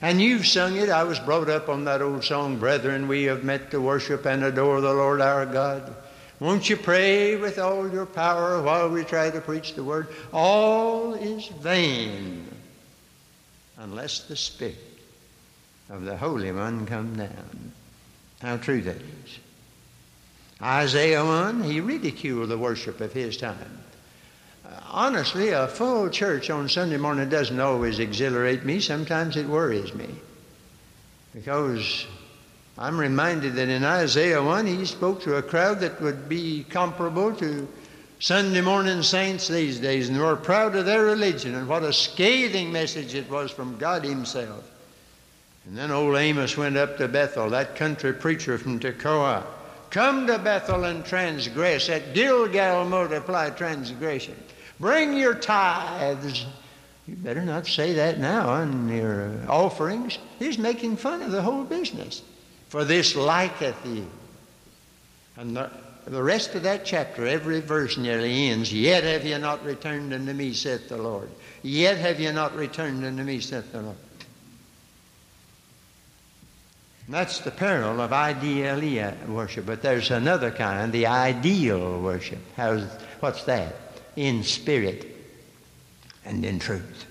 And 0.00 0.20
you've 0.20 0.46
sung 0.46 0.76
it. 0.76 0.90
I 0.90 1.02
was 1.04 1.18
brought 1.18 1.48
up 1.48 1.68
on 1.68 1.84
that 1.84 2.02
old 2.02 2.24
song, 2.24 2.58
Brethren, 2.58 3.08
we 3.08 3.24
have 3.24 3.44
met 3.44 3.70
to 3.72 3.80
worship 3.80 4.26
and 4.26 4.44
adore 4.44 4.80
the 4.80 4.92
Lord 4.92 5.20
our 5.20 5.44
God. 5.44 5.94
Won't 6.38 6.70
you 6.70 6.76
pray 6.76 7.34
with 7.34 7.58
all 7.58 7.90
your 7.90 8.06
power 8.06 8.62
while 8.62 8.88
we 8.88 9.02
try 9.02 9.28
to 9.28 9.40
preach 9.40 9.74
the 9.74 9.82
word? 9.82 10.06
All 10.32 11.14
is 11.14 11.48
vain 11.48 12.46
unless 13.76 14.20
the 14.20 14.36
Spirit 14.36 14.87
of 15.90 16.04
the 16.04 16.16
Holy 16.16 16.52
One 16.52 16.86
come 16.86 17.16
down. 17.16 17.72
How 18.40 18.56
true 18.56 18.82
that 18.82 18.96
is. 18.96 19.38
Isaiah 20.60 21.24
1, 21.24 21.62
he 21.62 21.80
ridiculed 21.80 22.48
the 22.48 22.58
worship 22.58 23.00
of 23.00 23.12
his 23.12 23.36
time. 23.36 23.78
Uh, 24.66 24.80
honestly, 24.90 25.50
a 25.50 25.68
full 25.68 26.10
church 26.10 26.50
on 26.50 26.68
Sunday 26.68 26.96
morning 26.96 27.28
doesn't 27.28 27.60
always 27.60 28.00
exhilarate 28.00 28.64
me. 28.64 28.80
Sometimes 28.80 29.36
it 29.36 29.46
worries 29.46 29.94
me. 29.94 30.08
Because 31.32 32.06
I'm 32.76 32.98
reminded 32.98 33.54
that 33.54 33.68
in 33.68 33.84
Isaiah 33.84 34.42
1, 34.42 34.66
he 34.66 34.84
spoke 34.84 35.22
to 35.22 35.36
a 35.36 35.42
crowd 35.42 35.80
that 35.80 36.00
would 36.02 36.28
be 36.28 36.64
comparable 36.68 37.32
to 37.36 37.68
Sunday 38.20 38.60
morning 38.60 39.02
saints 39.02 39.46
these 39.46 39.78
days, 39.78 40.08
and 40.08 40.18
were 40.18 40.34
proud 40.34 40.74
of 40.74 40.86
their 40.86 41.04
religion, 41.04 41.54
and 41.54 41.68
what 41.68 41.84
a 41.84 41.92
scathing 41.92 42.72
message 42.72 43.14
it 43.14 43.30
was 43.30 43.52
from 43.52 43.78
God 43.78 44.04
Himself. 44.04 44.68
And 45.68 45.76
then 45.76 45.90
old 45.90 46.16
Amos 46.16 46.56
went 46.56 46.78
up 46.78 46.96
to 46.96 47.08
Bethel, 47.08 47.50
that 47.50 47.76
country 47.76 48.14
preacher 48.14 48.56
from 48.56 48.80
Tekoa. 48.80 49.44
Come 49.90 50.26
to 50.26 50.38
Bethel 50.38 50.84
and 50.84 51.04
transgress. 51.04 51.90
At 51.90 52.14
Gilgal 52.14 52.86
multiply 52.86 53.50
transgression. 53.50 54.34
Bring 54.80 55.12
your 55.12 55.34
tithes. 55.34 56.46
You 57.06 57.16
better 57.16 57.44
not 57.44 57.66
say 57.66 57.92
that 57.94 58.18
now 58.18 58.48
on 58.48 58.88
your 58.88 59.30
offerings. 59.46 60.18
He's 60.38 60.56
making 60.56 60.96
fun 60.96 61.20
of 61.20 61.32
the 61.32 61.42
whole 61.42 61.64
business 61.64 62.22
for 62.70 62.86
this 62.86 63.14
liketh 63.14 63.84
you. 63.84 64.08
And 65.36 65.54
the, 65.54 65.70
the 66.06 66.22
rest 66.22 66.54
of 66.54 66.62
that 66.62 66.86
chapter, 66.86 67.26
every 67.26 67.60
verse 67.60 67.98
nearly 67.98 68.48
ends, 68.48 68.72
Yet 68.72 69.04
have 69.04 69.26
you 69.26 69.36
not 69.36 69.62
returned 69.66 70.14
unto 70.14 70.32
me, 70.32 70.54
saith 70.54 70.88
the 70.88 70.96
Lord. 70.96 71.28
Yet 71.62 71.98
have 71.98 72.20
you 72.20 72.32
not 72.32 72.56
returned 72.56 73.04
unto 73.04 73.22
me, 73.22 73.40
saith 73.40 73.70
the 73.70 73.82
Lord. 73.82 73.96
And 76.97 76.97
that's 77.08 77.40
the 77.40 77.50
peril 77.50 78.00
of 78.00 78.10
IDLE 78.10 79.28
worship. 79.28 79.66
But 79.66 79.82
there's 79.82 80.10
another 80.10 80.50
kind, 80.50 80.92
the 80.92 81.06
ideal 81.06 82.00
worship. 82.00 82.40
How's, 82.56 82.84
what's 83.20 83.44
that? 83.44 83.74
In 84.16 84.42
spirit 84.42 85.06
and 86.24 86.44
in 86.44 86.58
truth. 86.58 87.06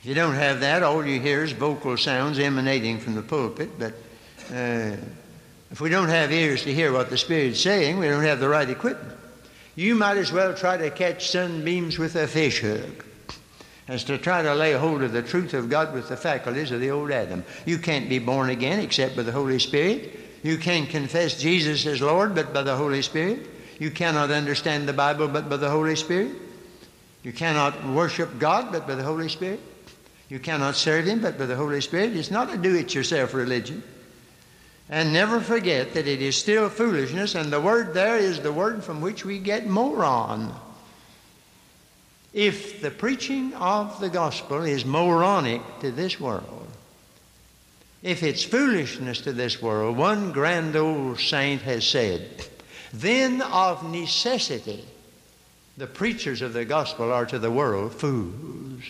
If 0.00 0.06
you 0.06 0.14
don't 0.14 0.34
have 0.34 0.60
that, 0.60 0.82
all 0.82 1.04
you 1.04 1.20
hear 1.20 1.42
is 1.42 1.52
vocal 1.52 1.96
sounds 1.96 2.38
emanating 2.38 3.00
from 3.00 3.16
the 3.16 3.22
pulpit, 3.22 3.70
but 3.78 3.94
uh, 4.54 4.96
if 5.70 5.80
we 5.80 5.90
don't 5.90 6.08
have 6.08 6.32
ears 6.32 6.62
to 6.64 6.72
hear 6.72 6.92
what 6.92 7.10
the 7.10 7.18
Spirit's 7.18 7.60
saying, 7.60 7.98
we 7.98 8.08
don't 8.08 8.22
have 8.22 8.40
the 8.40 8.48
right 8.48 8.68
equipment. 8.68 9.18
You 9.74 9.94
might 9.94 10.16
as 10.16 10.32
well 10.32 10.54
try 10.54 10.76
to 10.76 10.90
catch 10.90 11.30
sunbeams 11.30 11.98
with 11.98 12.16
a 12.16 12.26
fish 12.26 12.64
as 13.88 14.04
to 14.04 14.18
try 14.18 14.42
to 14.42 14.54
lay 14.54 14.74
hold 14.74 15.02
of 15.02 15.12
the 15.12 15.22
truth 15.22 15.54
of 15.54 15.70
God 15.70 15.94
with 15.94 16.08
the 16.08 16.16
faculties 16.16 16.70
of 16.70 16.80
the 16.80 16.90
old 16.90 17.10
Adam. 17.10 17.44
You 17.64 17.78
can't 17.78 18.08
be 18.08 18.18
born 18.18 18.50
again 18.50 18.80
except 18.80 19.16
by 19.16 19.22
the 19.22 19.32
Holy 19.32 19.58
Spirit. 19.58 20.20
You 20.42 20.58
can't 20.58 20.88
confess 20.88 21.40
Jesus 21.40 21.86
as 21.86 22.02
Lord 22.02 22.34
but 22.34 22.52
by 22.52 22.62
the 22.62 22.76
Holy 22.76 23.02
Spirit. 23.02 23.46
You 23.78 23.90
cannot 23.90 24.30
understand 24.30 24.86
the 24.86 24.92
Bible 24.92 25.26
but 25.26 25.48
by 25.48 25.56
the 25.56 25.70
Holy 25.70 25.96
Spirit. 25.96 26.32
You 27.22 27.32
cannot 27.32 27.86
worship 27.86 28.38
God 28.38 28.70
but 28.72 28.86
by 28.86 28.94
the 28.94 29.02
Holy 29.02 29.28
Spirit. 29.28 29.60
You 30.28 30.38
cannot 30.38 30.76
serve 30.76 31.06
Him 31.06 31.20
but 31.20 31.38
by 31.38 31.46
the 31.46 31.56
Holy 31.56 31.80
Spirit. 31.80 32.14
It's 32.14 32.30
not 32.30 32.52
a 32.52 32.58
do 32.58 32.74
it 32.74 32.94
yourself 32.94 33.32
religion. 33.32 33.82
And 34.90 35.12
never 35.12 35.40
forget 35.40 35.94
that 35.94 36.06
it 36.06 36.22
is 36.22 36.36
still 36.36 36.68
foolishness, 36.68 37.34
and 37.34 37.52
the 37.52 37.60
word 37.60 37.92
there 37.92 38.16
is 38.16 38.40
the 38.40 38.52
word 38.52 38.82
from 38.82 39.00
which 39.00 39.24
we 39.24 39.38
get 39.38 39.66
moron. 39.66 40.54
If 42.38 42.80
the 42.80 42.92
preaching 42.92 43.52
of 43.54 43.98
the 43.98 44.08
gospel 44.08 44.62
is 44.62 44.84
moronic 44.84 45.60
to 45.80 45.90
this 45.90 46.20
world, 46.20 46.68
if 48.00 48.22
it's 48.22 48.44
foolishness 48.44 49.22
to 49.22 49.32
this 49.32 49.60
world, 49.60 49.96
one 49.96 50.30
grand 50.30 50.76
old 50.76 51.18
saint 51.18 51.62
has 51.62 51.84
said, 51.84 52.46
then 52.92 53.42
of 53.42 53.90
necessity 53.90 54.84
the 55.76 55.88
preachers 55.88 56.40
of 56.40 56.52
the 56.52 56.64
gospel 56.64 57.12
are 57.12 57.26
to 57.26 57.40
the 57.40 57.50
world 57.50 57.92
fools. 57.92 58.84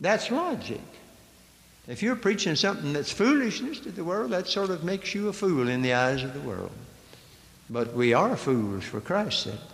That's 0.00 0.28
logic. 0.28 0.80
If 1.86 2.02
you're 2.02 2.16
preaching 2.16 2.56
something 2.56 2.92
that's 2.92 3.12
foolishness 3.12 3.78
to 3.78 3.92
the 3.92 4.02
world, 4.02 4.32
that 4.32 4.48
sort 4.48 4.70
of 4.70 4.82
makes 4.82 5.14
you 5.14 5.28
a 5.28 5.32
fool 5.32 5.68
in 5.68 5.82
the 5.82 5.94
eyes 5.94 6.24
of 6.24 6.34
the 6.34 6.40
world. 6.40 6.72
But 7.70 7.94
we 7.94 8.12
are 8.12 8.36
fools 8.36 8.82
for 8.82 9.00
Christ's 9.00 9.44
sake. 9.44 9.71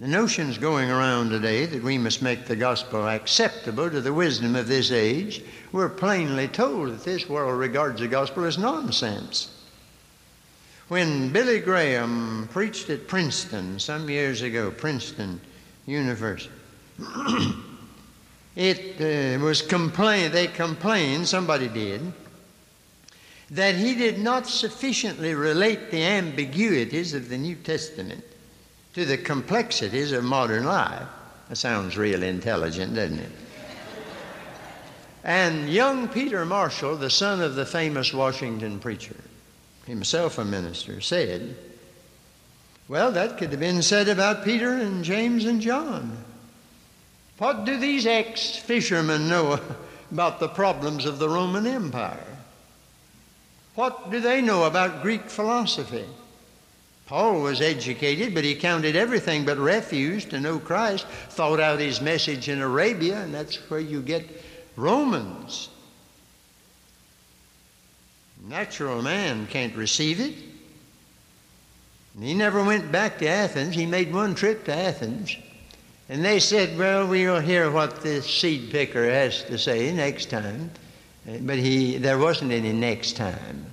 The 0.00 0.06
notions 0.06 0.58
going 0.58 0.90
around 0.90 1.30
today 1.30 1.66
that 1.66 1.82
we 1.82 1.98
must 1.98 2.22
make 2.22 2.46
the 2.46 2.54
gospel 2.54 3.08
acceptable 3.08 3.90
to 3.90 4.00
the 4.00 4.14
wisdom 4.14 4.54
of 4.54 4.68
this 4.68 4.92
age, 4.92 5.42
we're 5.72 5.88
plainly 5.88 6.46
told 6.46 6.90
that 6.90 7.04
this 7.04 7.28
world 7.28 7.58
regards 7.58 8.00
the 8.00 8.06
gospel 8.06 8.44
as 8.44 8.58
nonsense. 8.58 9.52
When 10.86 11.30
Billy 11.32 11.58
Graham 11.58 12.48
preached 12.52 12.90
at 12.90 13.08
Princeton 13.08 13.80
some 13.80 14.08
years 14.08 14.42
ago, 14.42 14.70
Princeton 14.70 15.40
University, 15.84 16.54
it 18.54 19.00
uh, 19.00 19.44
was 19.44 19.62
complained, 19.62 20.32
they 20.32 20.46
complained, 20.46 21.26
somebody 21.26 21.66
did, 21.66 22.12
that 23.50 23.74
he 23.74 23.96
did 23.96 24.20
not 24.20 24.46
sufficiently 24.46 25.34
relate 25.34 25.90
the 25.90 26.04
ambiguities 26.04 27.14
of 27.14 27.28
the 27.28 27.38
New 27.38 27.56
Testament 27.56 28.22
to 28.98 29.04
the 29.04 29.16
complexities 29.16 30.10
of 30.12 30.24
modern 30.24 30.64
life. 30.64 31.06
That 31.48 31.56
sounds 31.56 31.96
real 31.96 32.22
intelligent, 32.22 32.94
doesn't 32.94 33.20
it? 33.20 33.30
and 35.24 35.68
young 35.68 36.08
Peter 36.08 36.44
Marshall, 36.44 36.96
the 36.96 37.08
son 37.08 37.40
of 37.40 37.54
the 37.54 37.64
famous 37.64 38.12
Washington 38.12 38.80
preacher, 38.80 39.16
himself 39.86 40.38
a 40.38 40.44
minister, 40.44 41.00
said, 41.00 41.56
Well, 42.88 43.12
that 43.12 43.38
could 43.38 43.50
have 43.50 43.60
been 43.60 43.82
said 43.82 44.08
about 44.08 44.44
Peter 44.44 44.72
and 44.72 45.04
James 45.04 45.44
and 45.44 45.60
John. 45.60 46.24
What 47.38 47.64
do 47.64 47.78
these 47.78 48.04
ex 48.04 48.56
fishermen 48.56 49.28
know 49.28 49.60
about 50.10 50.40
the 50.40 50.48
problems 50.48 51.06
of 51.06 51.20
the 51.20 51.28
Roman 51.28 51.66
Empire? 51.66 52.36
What 53.76 54.10
do 54.10 54.18
they 54.18 54.42
know 54.42 54.64
about 54.64 55.02
Greek 55.02 55.30
philosophy? 55.30 56.04
Paul 57.08 57.40
was 57.40 57.62
educated, 57.62 58.34
but 58.34 58.44
he 58.44 58.54
counted 58.54 58.94
everything 58.94 59.46
but 59.46 59.56
refuse 59.56 60.26
to 60.26 60.38
know 60.38 60.58
Christ, 60.58 61.06
thought 61.30 61.58
out 61.58 61.80
his 61.80 62.02
message 62.02 62.50
in 62.50 62.60
Arabia, 62.60 63.22
and 63.22 63.32
that's 63.32 63.56
where 63.70 63.80
you 63.80 64.02
get 64.02 64.28
Romans. 64.76 65.70
Natural 68.46 69.00
man 69.00 69.46
can't 69.46 69.74
receive 69.74 70.20
it. 70.20 70.34
And 72.14 72.24
he 72.24 72.34
never 72.34 72.62
went 72.62 72.92
back 72.92 73.18
to 73.20 73.26
Athens. 73.26 73.74
He 73.74 73.86
made 73.86 74.12
one 74.12 74.34
trip 74.34 74.64
to 74.66 74.74
Athens. 74.74 75.34
And 76.10 76.22
they 76.22 76.40
said, 76.40 76.78
Well, 76.78 77.06
we'll 77.06 77.40
hear 77.40 77.70
what 77.70 78.02
the 78.02 78.20
seed 78.20 78.70
picker 78.70 79.10
has 79.10 79.44
to 79.44 79.56
say 79.56 79.94
next 79.94 80.28
time. 80.28 80.70
Uh, 81.26 81.38
but 81.40 81.56
he, 81.56 81.96
there 81.96 82.18
wasn't 82.18 82.52
any 82.52 82.72
next 82.74 83.16
time. 83.16 83.67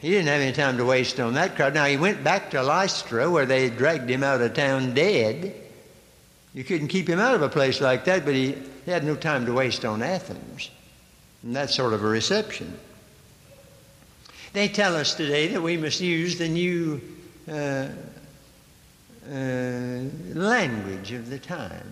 He 0.00 0.10
didn't 0.10 0.28
have 0.28 0.40
any 0.40 0.52
time 0.52 0.76
to 0.76 0.84
waste 0.84 1.18
on 1.18 1.34
that 1.34 1.56
crowd. 1.56 1.74
Now, 1.74 1.86
he 1.86 1.96
went 1.96 2.22
back 2.22 2.50
to 2.52 2.62
Lystra 2.62 3.28
where 3.28 3.46
they 3.46 3.68
dragged 3.68 4.08
him 4.08 4.22
out 4.22 4.40
of 4.40 4.54
town 4.54 4.94
dead. 4.94 5.54
You 6.54 6.64
couldn't 6.64 6.88
keep 6.88 7.08
him 7.08 7.18
out 7.18 7.34
of 7.34 7.42
a 7.42 7.48
place 7.48 7.80
like 7.80 8.04
that, 8.04 8.24
but 8.24 8.34
he, 8.34 8.54
he 8.84 8.90
had 8.90 9.04
no 9.04 9.16
time 9.16 9.44
to 9.46 9.52
waste 9.52 9.84
on 9.84 10.02
Athens. 10.02 10.70
And 11.42 11.54
that 11.56 11.70
sort 11.70 11.92
of 11.92 12.04
a 12.04 12.06
reception. 12.06 12.78
They 14.52 14.68
tell 14.68 14.96
us 14.96 15.14
today 15.14 15.48
that 15.48 15.60
we 15.60 15.76
must 15.76 16.00
use 16.00 16.38
the 16.38 16.48
new 16.48 17.00
uh, 17.50 17.88
uh, 19.30 20.02
language 20.34 21.12
of 21.12 21.28
the 21.28 21.38
times. 21.38 21.84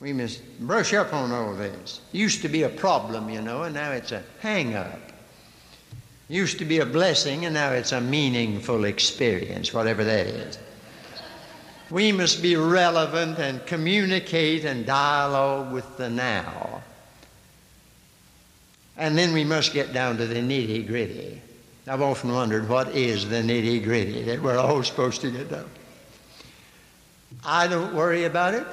We 0.00 0.12
must 0.12 0.42
brush 0.60 0.94
up 0.94 1.12
on 1.12 1.32
all 1.32 1.54
this. 1.54 2.00
Used 2.12 2.42
to 2.42 2.48
be 2.48 2.62
a 2.62 2.68
problem, 2.68 3.28
you 3.30 3.42
know, 3.42 3.62
and 3.64 3.74
now 3.74 3.92
it's 3.92 4.12
a 4.12 4.22
hang 4.40 4.74
up. 4.74 5.00
Used 6.30 6.60
to 6.60 6.64
be 6.64 6.78
a 6.78 6.86
blessing, 6.86 7.44
and 7.44 7.54
now 7.54 7.72
it's 7.72 7.90
a 7.90 8.00
meaningful 8.00 8.84
experience, 8.84 9.74
whatever 9.74 10.04
that 10.04 10.28
is. 10.28 10.58
We 11.90 12.12
must 12.12 12.40
be 12.40 12.54
relevant 12.54 13.40
and 13.40 13.66
communicate 13.66 14.64
and 14.64 14.86
dialogue 14.86 15.72
with 15.72 15.96
the 15.96 16.08
now. 16.08 16.84
And 18.96 19.18
then 19.18 19.32
we 19.32 19.42
must 19.42 19.72
get 19.72 19.92
down 19.92 20.18
to 20.18 20.26
the 20.28 20.36
nitty 20.36 20.86
gritty. 20.86 21.42
I've 21.88 22.00
often 22.00 22.32
wondered 22.32 22.68
what 22.68 22.94
is 22.94 23.28
the 23.28 23.42
nitty 23.42 23.82
gritty 23.82 24.22
that 24.22 24.40
we're 24.40 24.56
all 24.56 24.84
supposed 24.84 25.22
to 25.22 25.32
get 25.32 25.50
down. 25.50 25.68
I 27.44 27.66
don't 27.66 27.92
worry 27.92 28.22
about 28.22 28.54
it. 28.54 28.66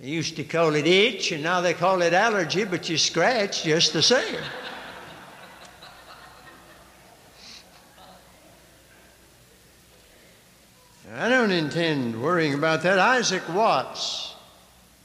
They 0.00 0.08
used 0.08 0.34
to 0.34 0.42
call 0.42 0.74
it 0.74 0.88
itch, 0.88 1.30
and 1.30 1.44
now 1.44 1.60
they 1.60 1.74
call 1.74 2.02
it 2.02 2.12
allergy, 2.12 2.64
but 2.64 2.88
you 2.88 2.98
scratch 2.98 3.62
just 3.62 3.92
the 3.92 4.02
same. 4.02 4.40
I 11.20 11.28
don't 11.28 11.50
intend 11.50 12.22
worrying 12.22 12.54
about 12.54 12.82
that. 12.84 12.98
Isaac 12.98 13.46
Watts 13.50 14.34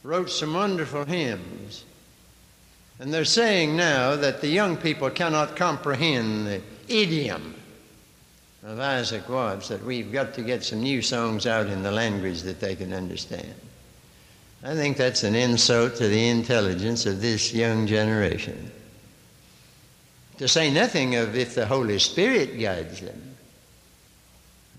wrote 0.02 0.30
some 0.30 0.54
wonderful 0.54 1.04
hymns. 1.04 1.84
And 2.98 3.12
they're 3.12 3.26
saying 3.26 3.76
now 3.76 4.16
that 4.16 4.40
the 4.40 4.48
young 4.48 4.78
people 4.78 5.10
cannot 5.10 5.56
comprehend 5.56 6.46
the 6.46 6.62
idiom 6.88 7.54
of 8.64 8.80
Isaac 8.80 9.28
Watts 9.28 9.68
that 9.68 9.84
we've 9.84 10.10
got 10.10 10.32
to 10.34 10.42
get 10.42 10.64
some 10.64 10.80
new 10.80 11.02
songs 11.02 11.46
out 11.46 11.66
in 11.66 11.82
the 11.82 11.92
language 11.92 12.40
that 12.44 12.60
they 12.60 12.74
can 12.74 12.94
understand. 12.94 13.54
I 14.64 14.74
think 14.74 14.96
that's 14.96 15.22
an 15.22 15.34
insult 15.34 15.96
to 15.96 16.08
the 16.08 16.30
intelligence 16.30 17.04
of 17.04 17.20
this 17.20 17.52
young 17.52 17.86
generation. 17.86 18.72
To 20.38 20.48
say 20.48 20.70
nothing 20.70 21.16
of 21.16 21.36
if 21.36 21.54
the 21.54 21.66
Holy 21.66 21.98
Spirit 21.98 22.58
guides 22.58 23.02
them. 23.02 23.35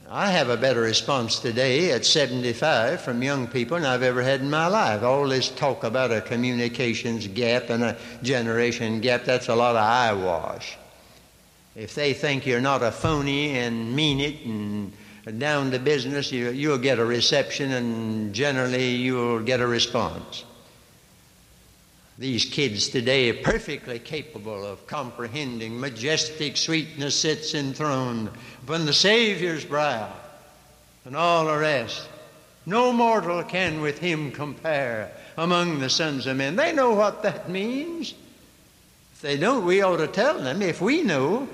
I 0.10 0.32
have 0.32 0.48
a 0.48 0.56
better 0.56 0.80
response 0.80 1.38
today 1.40 1.92
at 1.92 2.06
75 2.06 3.02
from 3.02 3.22
young 3.22 3.46
people 3.46 3.76
than 3.76 3.86
I've 3.86 4.04
ever 4.04 4.24
had 4.24 4.40
in 4.40 4.50
my 4.50 4.68
life. 4.68 5.04
All 5.04 5.28
this 5.28 5.50
talk 5.50 5.84
about 5.84 6.14
a 6.14 6.22
communications 6.22 7.28
gap 7.28 7.70
and 7.70 7.84
a 7.84 7.98
generation 8.24 9.02
gap, 9.02 9.26
that's 9.26 9.50
a 9.50 9.56
lot 9.56 9.76
of 9.76 9.84
eyewash. 9.84 10.78
If 11.76 11.94
they 11.94 12.14
think 12.14 12.46
you're 12.46 12.62
not 12.62 12.84
a 12.84 12.92
phony 12.92 13.58
and 13.58 13.94
mean 13.94 14.22
it 14.22 14.46
and 14.46 14.94
down 15.40 15.72
to 15.72 15.80
business, 15.80 16.32
you, 16.32 16.52
you'll 16.52 16.78
get 16.78 17.00
a 17.00 17.06
reception 17.06 17.74
and 17.74 18.34
generally 18.34 18.92
you'll 18.92 19.42
get 19.42 19.60
a 19.60 19.68
response. 19.68 20.46
These 22.20 22.46
kids 22.46 22.90
today 22.90 23.30
are 23.30 23.44
perfectly 23.44 24.00
capable 24.00 24.66
of 24.66 24.88
comprehending 24.88 25.80
majestic 25.80 26.58
sweetness 26.58 27.16
sits 27.16 27.54
enthroned 27.54 28.32
upon 28.64 28.88
the 28.88 28.94
Savior's 28.94 29.64
brow 29.64 30.12
and 31.06 31.16
all 31.16 31.46
the 31.46 31.58
rest. 31.58 32.10
No 32.66 32.92
mortal 32.92 33.44
can 33.44 33.82
with 33.82 34.00
him 34.00 34.32
compare 34.32 35.12
among 35.38 35.80
the 35.80 35.92
sons 35.92 36.26
of 36.26 36.38
men. 36.38 36.56
They 36.56 36.74
know 36.74 36.96
what 36.96 37.22
that 37.22 37.50
means. 37.50 38.16
If 39.14 39.22
they 39.22 39.38
don't, 39.38 39.64
we 39.66 39.84
ought 39.84 39.98
to 39.98 40.08
tell 40.08 40.40
them. 40.40 40.64
If 40.64 40.82
we 40.82 41.04
know, 41.04 41.48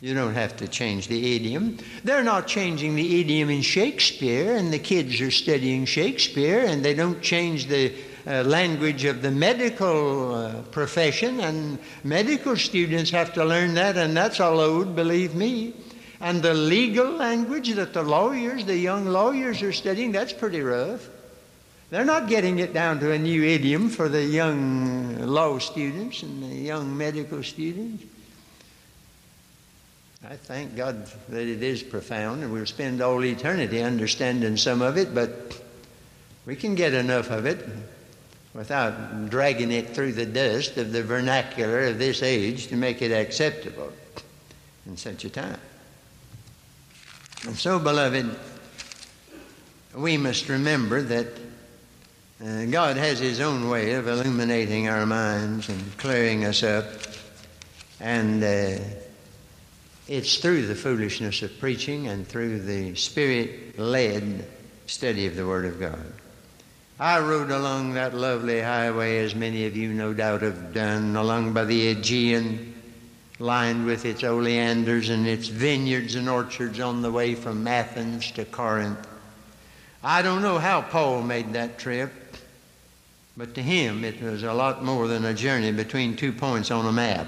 you 0.00 0.14
don't 0.14 0.34
have 0.34 0.56
to 0.58 0.68
change 0.68 1.08
the 1.08 1.34
idiom. 1.34 1.78
They're 2.04 2.22
not 2.22 2.46
changing 2.46 2.94
the 2.94 3.20
idiom 3.20 3.50
in 3.50 3.62
Shakespeare, 3.62 4.56
and 4.56 4.72
the 4.72 4.78
kids 4.78 5.20
are 5.20 5.30
studying 5.32 5.84
Shakespeare, 5.86 6.60
and 6.60 6.84
they 6.84 6.94
don't 6.94 7.20
change 7.20 7.66
the 7.66 7.92
uh, 8.26 8.42
language 8.42 9.04
of 9.04 9.22
the 9.22 9.30
medical 9.30 10.34
uh, 10.34 10.62
profession, 10.70 11.40
and 11.40 11.78
medical 12.04 12.56
students 12.56 13.10
have 13.10 13.32
to 13.34 13.44
learn 13.44 13.74
that, 13.74 13.96
and 13.96 14.16
that's 14.16 14.38
a 14.38 14.50
load, 14.50 14.94
believe 14.94 15.34
me. 15.34 15.74
And 16.20 16.40
the 16.40 16.54
legal 16.54 17.10
language 17.10 17.70
that 17.74 17.92
the 17.92 18.02
lawyers, 18.02 18.64
the 18.64 18.76
young 18.76 19.06
lawyers 19.06 19.60
are 19.62 19.72
studying, 19.72 20.12
that's 20.12 20.32
pretty 20.32 20.60
rough. 20.60 21.08
They're 21.90 22.04
not 22.04 22.28
getting 22.28 22.60
it 22.60 22.72
down 22.72 23.00
to 23.00 23.10
a 23.10 23.18
new 23.18 23.42
idiom 23.42 23.90
for 23.90 24.08
the 24.08 24.22
young 24.22 25.18
law 25.26 25.58
students 25.58 26.22
and 26.22 26.42
the 26.42 26.54
young 26.54 26.96
medical 26.96 27.42
students. 27.42 28.04
I 30.24 30.36
thank 30.36 30.76
God 30.76 31.06
that 31.28 31.46
it 31.46 31.62
is 31.64 31.82
profound, 31.82 32.44
and 32.44 32.52
we'll 32.52 32.66
spend 32.66 33.02
all 33.02 33.24
eternity 33.24 33.82
understanding 33.82 34.56
some 34.56 34.80
of 34.80 34.96
it, 34.96 35.12
but 35.12 35.60
we 36.46 36.54
can 36.54 36.76
get 36.76 36.94
enough 36.94 37.30
of 37.30 37.46
it 37.46 37.58
without 38.54 39.30
dragging 39.30 39.72
it 39.72 39.90
through 39.90 40.12
the 40.12 40.26
dust 40.26 40.76
of 40.76 40.92
the 40.92 41.02
vernacular 41.02 41.86
of 41.86 41.98
this 41.98 42.22
age 42.22 42.66
to 42.68 42.76
make 42.76 43.00
it 43.00 43.10
acceptable 43.10 43.92
in 44.86 44.96
such 44.96 45.24
a 45.24 45.30
time. 45.30 45.60
And 47.46 47.56
so, 47.56 47.78
beloved, 47.78 48.36
we 49.94 50.16
must 50.16 50.48
remember 50.48 51.02
that 51.02 51.26
uh, 52.44 52.64
God 52.66 52.96
has 52.96 53.18
His 53.18 53.40
own 53.40 53.68
way 53.68 53.94
of 53.94 54.06
illuminating 54.06 54.88
our 54.88 55.06
minds 55.06 55.68
and 55.68 55.98
clearing 55.98 56.44
us 56.44 56.62
up. 56.62 56.84
And 58.00 58.42
uh, 58.42 58.82
it's 60.08 60.38
through 60.38 60.66
the 60.66 60.74
foolishness 60.74 61.42
of 61.42 61.58
preaching 61.58 62.08
and 62.08 62.26
through 62.26 62.60
the 62.60 62.94
spirit 62.96 63.78
led 63.78 64.46
study 64.86 65.26
of 65.26 65.36
the 65.36 65.46
Word 65.46 65.64
of 65.64 65.80
God. 65.80 66.12
I 67.02 67.18
rode 67.18 67.50
along 67.50 67.94
that 67.94 68.14
lovely 68.14 68.60
highway, 68.60 69.18
as 69.24 69.34
many 69.34 69.66
of 69.66 69.76
you 69.76 69.92
no 69.92 70.14
doubt 70.14 70.42
have 70.42 70.72
done, 70.72 71.16
along 71.16 71.52
by 71.52 71.64
the 71.64 71.88
Aegean, 71.88 72.80
lined 73.40 73.86
with 73.86 74.04
its 74.04 74.22
oleanders 74.22 75.08
and 75.08 75.26
its 75.26 75.48
vineyards 75.48 76.14
and 76.14 76.28
orchards 76.28 76.78
on 76.78 77.02
the 77.02 77.10
way 77.10 77.34
from 77.34 77.66
Athens 77.66 78.30
to 78.30 78.44
Corinth. 78.44 79.04
I 80.04 80.22
don't 80.22 80.42
know 80.42 80.58
how 80.58 80.80
Paul 80.80 81.22
made 81.22 81.54
that 81.54 81.76
trip, 81.76 82.12
but 83.36 83.56
to 83.56 83.62
him 83.62 84.04
it 84.04 84.22
was 84.22 84.44
a 84.44 84.54
lot 84.54 84.84
more 84.84 85.08
than 85.08 85.24
a 85.24 85.34
journey 85.34 85.72
between 85.72 86.14
two 86.14 86.32
points 86.32 86.70
on 86.70 86.86
a 86.86 86.92
map. 86.92 87.26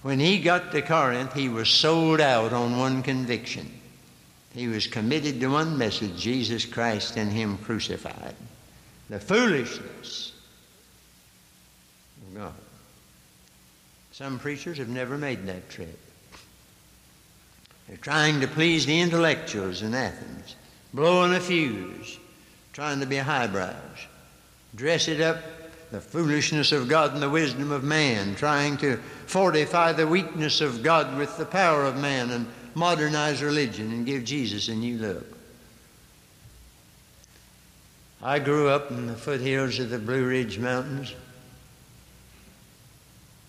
When 0.00 0.20
he 0.20 0.40
got 0.40 0.72
to 0.72 0.80
Corinth, 0.80 1.34
he 1.34 1.50
was 1.50 1.68
sold 1.68 2.22
out 2.22 2.54
on 2.54 2.78
one 2.78 3.02
conviction. 3.02 3.75
He 4.56 4.68
was 4.68 4.86
committed 4.86 5.38
to 5.40 5.48
one 5.48 5.76
message 5.76 6.16
Jesus 6.16 6.64
Christ 6.64 7.18
and 7.18 7.30
Him 7.30 7.58
crucified. 7.58 8.34
The 9.10 9.20
foolishness 9.20 10.32
of 12.26 12.34
God. 12.38 12.54
Some 14.12 14.38
preachers 14.38 14.78
have 14.78 14.88
never 14.88 15.18
made 15.18 15.46
that 15.46 15.68
trip. 15.68 15.98
They're 17.86 17.98
trying 17.98 18.40
to 18.40 18.48
please 18.48 18.86
the 18.86 18.98
intellectuals 18.98 19.82
in 19.82 19.92
Athens, 19.92 20.56
blowing 20.94 21.34
a 21.34 21.40
fuse, 21.40 22.18
trying 22.72 23.00
to 23.00 23.06
be 23.06 23.18
highbrows, 23.18 24.06
dress 24.74 25.06
it 25.06 25.20
up 25.20 25.36
the 25.90 26.00
foolishness 26.00 26.72
of 26.72 26.88
God 26.88 27.12
and 27.12 27.22
the 27.22 27.28
wisdom 27.28 27.70
of 27.72 27.84
man, 27.84 28.34
trying 28.34 28.78
to 28.78 28.96
fortify 29.26 29.92
the 29.92 30.06
weakness 30.06 30.62
of 30.62 30.82
God 30.82 31.16
with 31.18 31.36
the 31.36 31.44
power 31.44 31.84
of 31.84 31.98
man 31.98 32.30
and 32.30 32.46
modernize 32.76 33.42
religion 33.42 33.90
and 33.90 34.04
give 34.04 34.22
Jesus 34.22 34.68
a 34.68 34.74
new 34.74 34.98
look. 34.98 35.26
I 38.22 38.38
grew 38.38 38.68
up 38.68 38.90
in 38.90 39.06
the 39.06 39.14
foothills 39.14 39.78
of 39.78 39.88
the 39.88 39.98
Blue 39.98 40.26
Ridge 40.26 40.58
Mountains, 40.58 41.14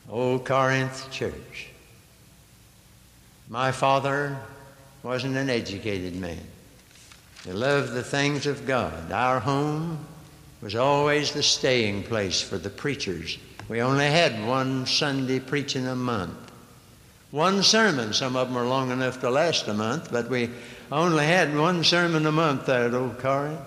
Old 0.09 0.45
Corinth 0.45 1.11
Church. 1.11 1.67
My 3.49 3.73
father 3.73 4.37
wasn't 5.03 5.35
an 5.35 5.49
educated 5.49 6.15
man. 6.15 6.39
He 7.43 7.51
loved 7.51 7.91
the 7.91 8.03
things 8.03 8.45
of 8.45 8.65
God. 8.65 9.11
Our 9.11 9.41
home 9.41 10.05
was 10.61 10.75
always 10.75 11.33
the 11.33 11.43
staying 11.43 12.03
place 12.03 12.41
for 12.41 12.57
the 12.57 12.69
preachers. 12.69 13.37
We 13.67 13.81
only 13.81 14.05
had 14.05 14.47
one 14.47 14.85
Sunday 14.85 15.41
preaching 15.41 15.85
a 15.85 15.95
month. 15.97 16.46
One 17.31 17.61
sermon, 17.61 18.13
some 18.13 18.35
of 18.35 18.47
them 18.47 18.57
are 18.57 18.65
long 18.65 18.91
enough 18.91 19.19
to 19.21 19.29
last 19.29 19.67
a 19.67 19.73
month, 19.73 20.11
but 20.11 20.29
we 20.29 20.49
only 20.91 21.25
had 21.25 21.55
one 21.55 21.83
sermon 21.83 22.25
a 22.25 22.31
month 22.31 22.65
there 22.65 22.85
at 22.85 22.93
Old 22.93 23.19
Corinth. 23.19 23.59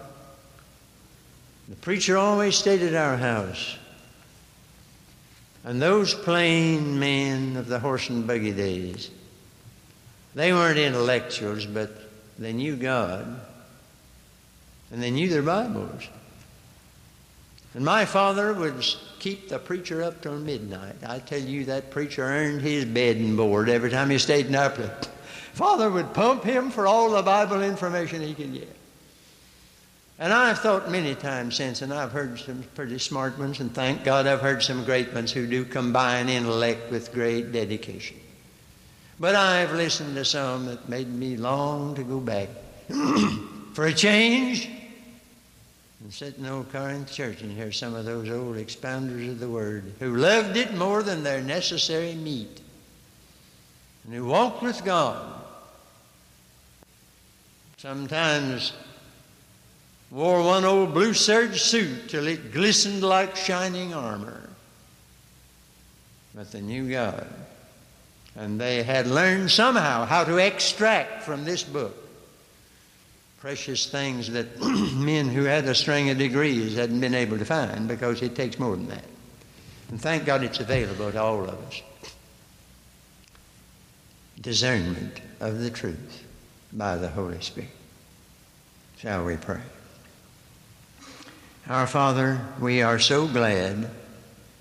The 1.68 1.76
preacher 1.76 2.16
always 2.16 2.56
stayed 2.56 2.82
at 2.82 2.94
our 2.94 3.16
house. 3.16 3.76
And 5.62 5.80
those 5.80 6.14
plain 6.14 6.98
men 6.98 7.56
of 7.56 7.68
the 7.68 7.78
horse 7.78 8.08
and 8.08 8.26
buggy 8.26 8.52
days, 8.52 9.10
they 10.34 10.52
weren't 10.52 10.78
intellectuals, 10.78 11.66
but 11.66 11.90
they 12.38 12.54
knew 12.54 12.76
God 12.76 13.40
and 14.90 15.02
they 15.02 15.10
knew 15.10 15.28
their 15.28 15.42
Bibles. 15.42 16.08
And 17.74 17.84
my 17.84 18.04
father 18.04 18.52
would 18.52 18.84
keep 19.20 19.48
the 19.48 19.58
preacher 19.58 20.02
up 20.02 20.22
till 20.22 20.38
midnight. 20.38 20.96
I 21.06 21.20
tell 21.20 21.40
you, 21.40 21.64
that 21.66 21.90
preacher 21.90 22.24
earned 22.24 22.62
his 22.62 22.84
bed 22.84 23.16
and 23.16 23.36
board 23.36 23.68
every 23.68 23.90
time 23.90 24.10
he 24.10 24.18
stayed 24.18 24.46
in 24.46 24.56
our 24.56 24.70
place. 24.70 24.90
Father 25.52 25.90
would 25.90 26.12
pump 26.14 26.42
him 26.42 26.70
for 26.70 26.86
all 26.86 27.10
the 27.10 27.22
Bible 27.22 27.62
information 27.62 28.22
he 28.22 28.34
could 28.34 28.52
get. 28.52 28.76
And 30.18 30.32
I've 30.32 30.58
thought 30.58 30.90
many 30.90 31.14
times 31.14 31.56
since, 31.56 31.80
and 31.80 31.94
I've 31.94 32.12
heard 32.12 32.38
some 32.38 32.62
pretty 32.74 32.98
smart 32.98 33.38
ones, 33.38 33.60
and 33.60 33.74
thank 33.74 34.04
God 34.04 34.26
I've 34.26 34.40
heard 34.40 34.62
some 34.62 34.84
great 34.84 35.12
ones 35.14 35.32
who 35.32 35.46
do 35.46 35.64
combine 35.64 36.28
intellect 36.28 36.90
with 36.90 37.12
great 37.12 37.52
dedication. 37.52 38.18
But 39.18 39.34
I've 39.34 39.72
listened 39.72 40.14
to 40.16 40.24
some 40.24 40.66
that 40.66 40.88
made 40.88 41.08
me 41.08 41.36
long 41.36 41.94
to 41.94 42.02
go 42.02 42.20
back. 42.20 42.48
for 43.74 43.86
a 43.86 43.92
change, 43.94 44.68
and 46.00 46.12
sit 46.12 46.38
in 46.38 46.46
Old 46.46 46.72
Corinth 46.72 47.12
Church 47.12 47.42
and 47.42 47.52
hear 47.52 47.70
some 47.70 47.94
of 47.94 48.06
those 48.06 48.30
old 48.30 48.56
expounders 48.56 49.28
of 49.28 49.38
the 49.38 49.48
Word 49.48 49.92
who 49.98 50.16
loved 50.16 50.56
it 50.56 50.74
more 50.74 51.02
than 51.02 51.22
their 51.22 51.42
necessary 51.42 52.14
meat 52.14 52.60
and 54.04 54.14
who 54.14 54.24
walked 54.24 54.62
with 54.62 54.82
God. 54.84 55.44
Sometimes 57.76 58.72
wore 60.10 60.42
one 60.42 60.64
old 60.64 60.92
blue 60.94 61.14
serge 61.14 61.60
suit 61.60 62.08
till 62.08 62.26
it 62.26 62.52
glistened 62.52 63.02
like 63.02 63.36
shining 63.36 63.94
armor. 63.94 64.48
But 66.34 66.50
they 66.50 66.60
knew 66.60 66.90
God. 66.90 67.26
And 68.36 68.60
they 68.60 68.82
had 68.82 69.06
learned 69.06 69.50
somehow 69.50 70.06
how 70.06 70.24
to 70.24 70.38
extract 70.38 71.24
from 71.24 71.44
this 71.44 71.62
book 71.62 71.99
precious 73.40 73.86
things 73.86 74.30
that 74.32 74.60
men 74.94 75.28
who 75.28 75.44
had 75.44 75.64
a 75.64 75.74
string 75.74 76.10
of 76.10 76.18
degrees 76.18 76.76
hadn't 76.76 77.00
been 77.00 77.14
able 77.14 77.38
to 77.38 77.44
find 77.44 77.88
because 77.88 78.20
it 78.20 78.36
takes 78.36 78.58
more 78.58 78.76
than 78.76 78.88
that. 78.88 79.04
And 79.88 80.00
thank 80.00 80.26
God 80.26 80.44
it's 80.44 80.60
available 80.60 81.10
to 81.10 81.20
all 81.20 81.44
of 81.44 81.58
us. 81.66 81.82
Discernment 84.40 85.20
of 85.40 85.58
the 85.58 85.70
truth 85.70 86.24
by 86.72 86.96
the 86.96 87.08
Holy 87.08 87.40
Spirit. 87.40 87.70
Shall 88.98 89.24
we 89.24 89.38
pray? 89.38 89.62
Our 91.66 91.86
Father, 91.86 92.40
we 92.60 92.82
are 92.82 92.98
so 92.98 93.26
glad 93.26 93.90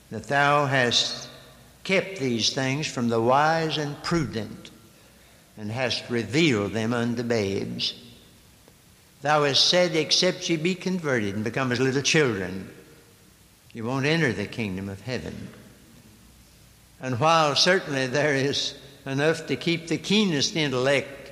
that 0.10 0.24
Thou 0.24 0.66
hast 0.66 1.28
kept 1.84 2.20
these 2.20 2.54
things 2.54 2.88
from 2.88 3.10
the 3.10 3.22
wise 3.22 3.78
and 3.78 4.02
prudent 4.04 4.72
and 5.58 5.70
hast 5.70 6.10
revealed 6.10 6.72
them 6.72 6.94
unto 6.94 7.24
babes. 7.24 7.94
Thou 9.22 9.44
hast 9.44 9.68
said, 9.68 9.96
Except 9.96 10.50
ye 10.50 10.56
be 10.56 10.76
converted 10.76 11.36
and 11.36 11.44
become 11.44 11.72
as 11.72 11.80
little 11.80 12.02
children, 12.02 12.70
you 13.74 13.84
won't 13.84 14.06
enter 14.06 14.32
the 14.32 14.46
kingdom 14.46 14.90
of 14.90 15.02
heaven. 15.02 15.50
And 17.02 17.20
while 17.20 17.56
certainly 17.56 18.08
there 18.08 18.36
is 18.36 18.76
enough 19.06 19.48
to 19.48 19.56
keep 19.56 19.88
the 19.88 19.98
keenest 19.98 20.56
intellect 20.56 21.32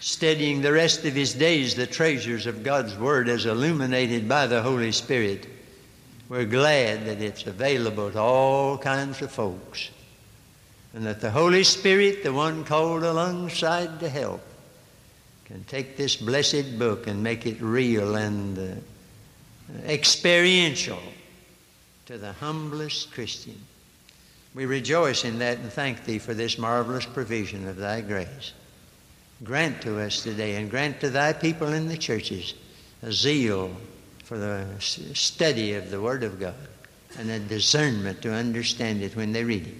studying 0.00 0.60
the 0.60 0.72
rest 0.72 1.04
of 1.04 1.14
his 1.14 1.34
days 1.34 1.74
the 1.74 1.86
treasures 1.86 2.46
of 2.46 2.62
God's 2.62 2.96
Word 2.96 3.28
as 3.28 3.46
illuminated 3.46 4.28
by 4.28 4.46
the 4.46 4.62
Holy 4.62 4.92
Spirit, 4.92 5.46
we're 6.28 6.44
glad 6.44 7.06
that 7.06 7.22
it's 7.22 7.46
available 7.46 8.10
to 8.10 8.18
all 8.18 8.78
kinds 8.78 9.22
of 9.22 9.30
folks. 9.30 9.90
And 10.94 11.06
that 11.06 11.20
the 11.20 11.30
Holy 11.30 11.64
Spirit, 11.64 12.22
the 12.22 12.32
one 12.32 12.64
called 12.64 13.02
alongside 13.02 14.00
to 14.00 14.08
help, 14.08 14.42
can 15.44 15.64
take 15.64 15.96
this 15.96 16.16
blessed 16.16 16.78
book 16.78 17.06
and 17.06 17.22
make 17.22 17.46
it 17.46 17.60
real 17.60 18.16
and 18.16 18.58
uh, 18.58 18.72
experiential 19.86 21.00
to 22.06 22.18
the 22.18 22.32
humblest 22.32 23.12
Christian. 23.12 23.58
We 24.54 24.66
rejoice 24.66 25.24
in 25.24 25.38
that 25.40 25.58
and 25.58 25.72
thank 25.72 26.04
Thee 26.04 26.18
for 26.18 26.34
this 26.34 26.58
marvelous 26.58 27.06
provision 27.06 27.66
of 27.66 27.76
Thy 27.76 28.00
grace. 28.00 28.52
Grant 29.42 29.82
to 29.82 30.00
us 30.00 30.22
today 30.22 30.56
and 30.56 30.70
grant 30.70 31.00
to 31.00 31.10
Thy 31.10 31.32
people 31.32 31.72
in 31.72 31.88
the 31.88 31.98
churches 31.98 32.54
a 33.02 33.12
zeal 33.12 33.70
for 34.22 34.38
the 34.38 34.66
study 34.80 35.74
of 35.74 35.90
the 35.90 36.00
Word 36.00 36.22
of 36.22 36.40
God 36.40 36.54
and 37.18 37.30
a 37.30 37.38
discernment 37.38 38.22
to 38.22 38.32
understand 38.32 39.02
it 39.02 39.14
when 39.14 39.32
they 39.32 39.44
read 39.44 39.66
it. 39.66 39.74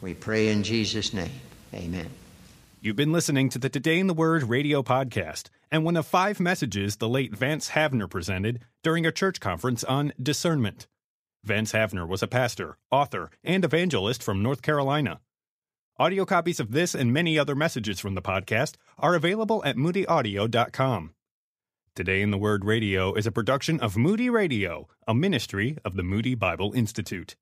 We 0.00 0.14
pray 0.14 0.48
in 0.48 0.62
Jesus' 0.62 1.12
name. 1.12 1.32
Amen. 1.74 2.08
You've 2.80 2.96
been 2.96 3.12
listening 3.12 3.48
to 3.50 3.58
the 3.58 3.68
Today 3.68 3.98
in 3.98 4.06
the 4.06 4.14
Word 4.14 4.44
radio 4.44 4.82
podcast. 4.82 5.48
and 5.70 5.84
one 5.84 5.96
of 5.96 6.06
five 6.06 6.38
messages 6.38 6.96
the 6.96 7.08
late 7.08 7.34
Vance 7.34 7.70
Havner 7.70 8.08
presented 8.08 8.60
during 8.84 9.04
a 9.04 9.10
church 9.12 9.40
conference 9.40 9.82
on 9.82 10.12
discernment. 10.22 10.86
Vance 11.42 11.72
Havner 11.72 12.06
was 12.06 12.22
a 12.22 12.28
pastor, 12.28 12.76
author, 12.90 13.30
and 13.42 13.64
evangelist 13.64 14.22
from 14.22 14.42
North 14.42 14.62
Carolina. 14.62 15.20
Audio 15.98 16.24
copies 16.24 16.60
of 16.60 16.70
this 16.72 16.94
and 16.94 17.12
many 17.12 17.38
other 17.38 17.54
messages 17.54 17.98
from 17.98 18.14
the 18.14 18.22
podcast 18.22 18.74
are 18.98 19.14
available 19.14 19.64
at 19.64 19.76
moodyaudio.com. 19.76 21.14
Today 21.94 22.20
in 22.20 22.30
the 22.30 22.38
Word 22.38 22.64
Radio 22.64 23.14
is 23.14 23.26
a 23.26 23.32
production 23.32 23.80
of 23.80 23.96
Moody 23.96 24.28
Radio, 24.30 24.86
a 25.08 25.14
ministry 25.14 25.78
of 25.84 25.96
the 25.96 26.02
Moody 26.02 26.34
Bible 26.34 26.72
Institute. 26.74 27.34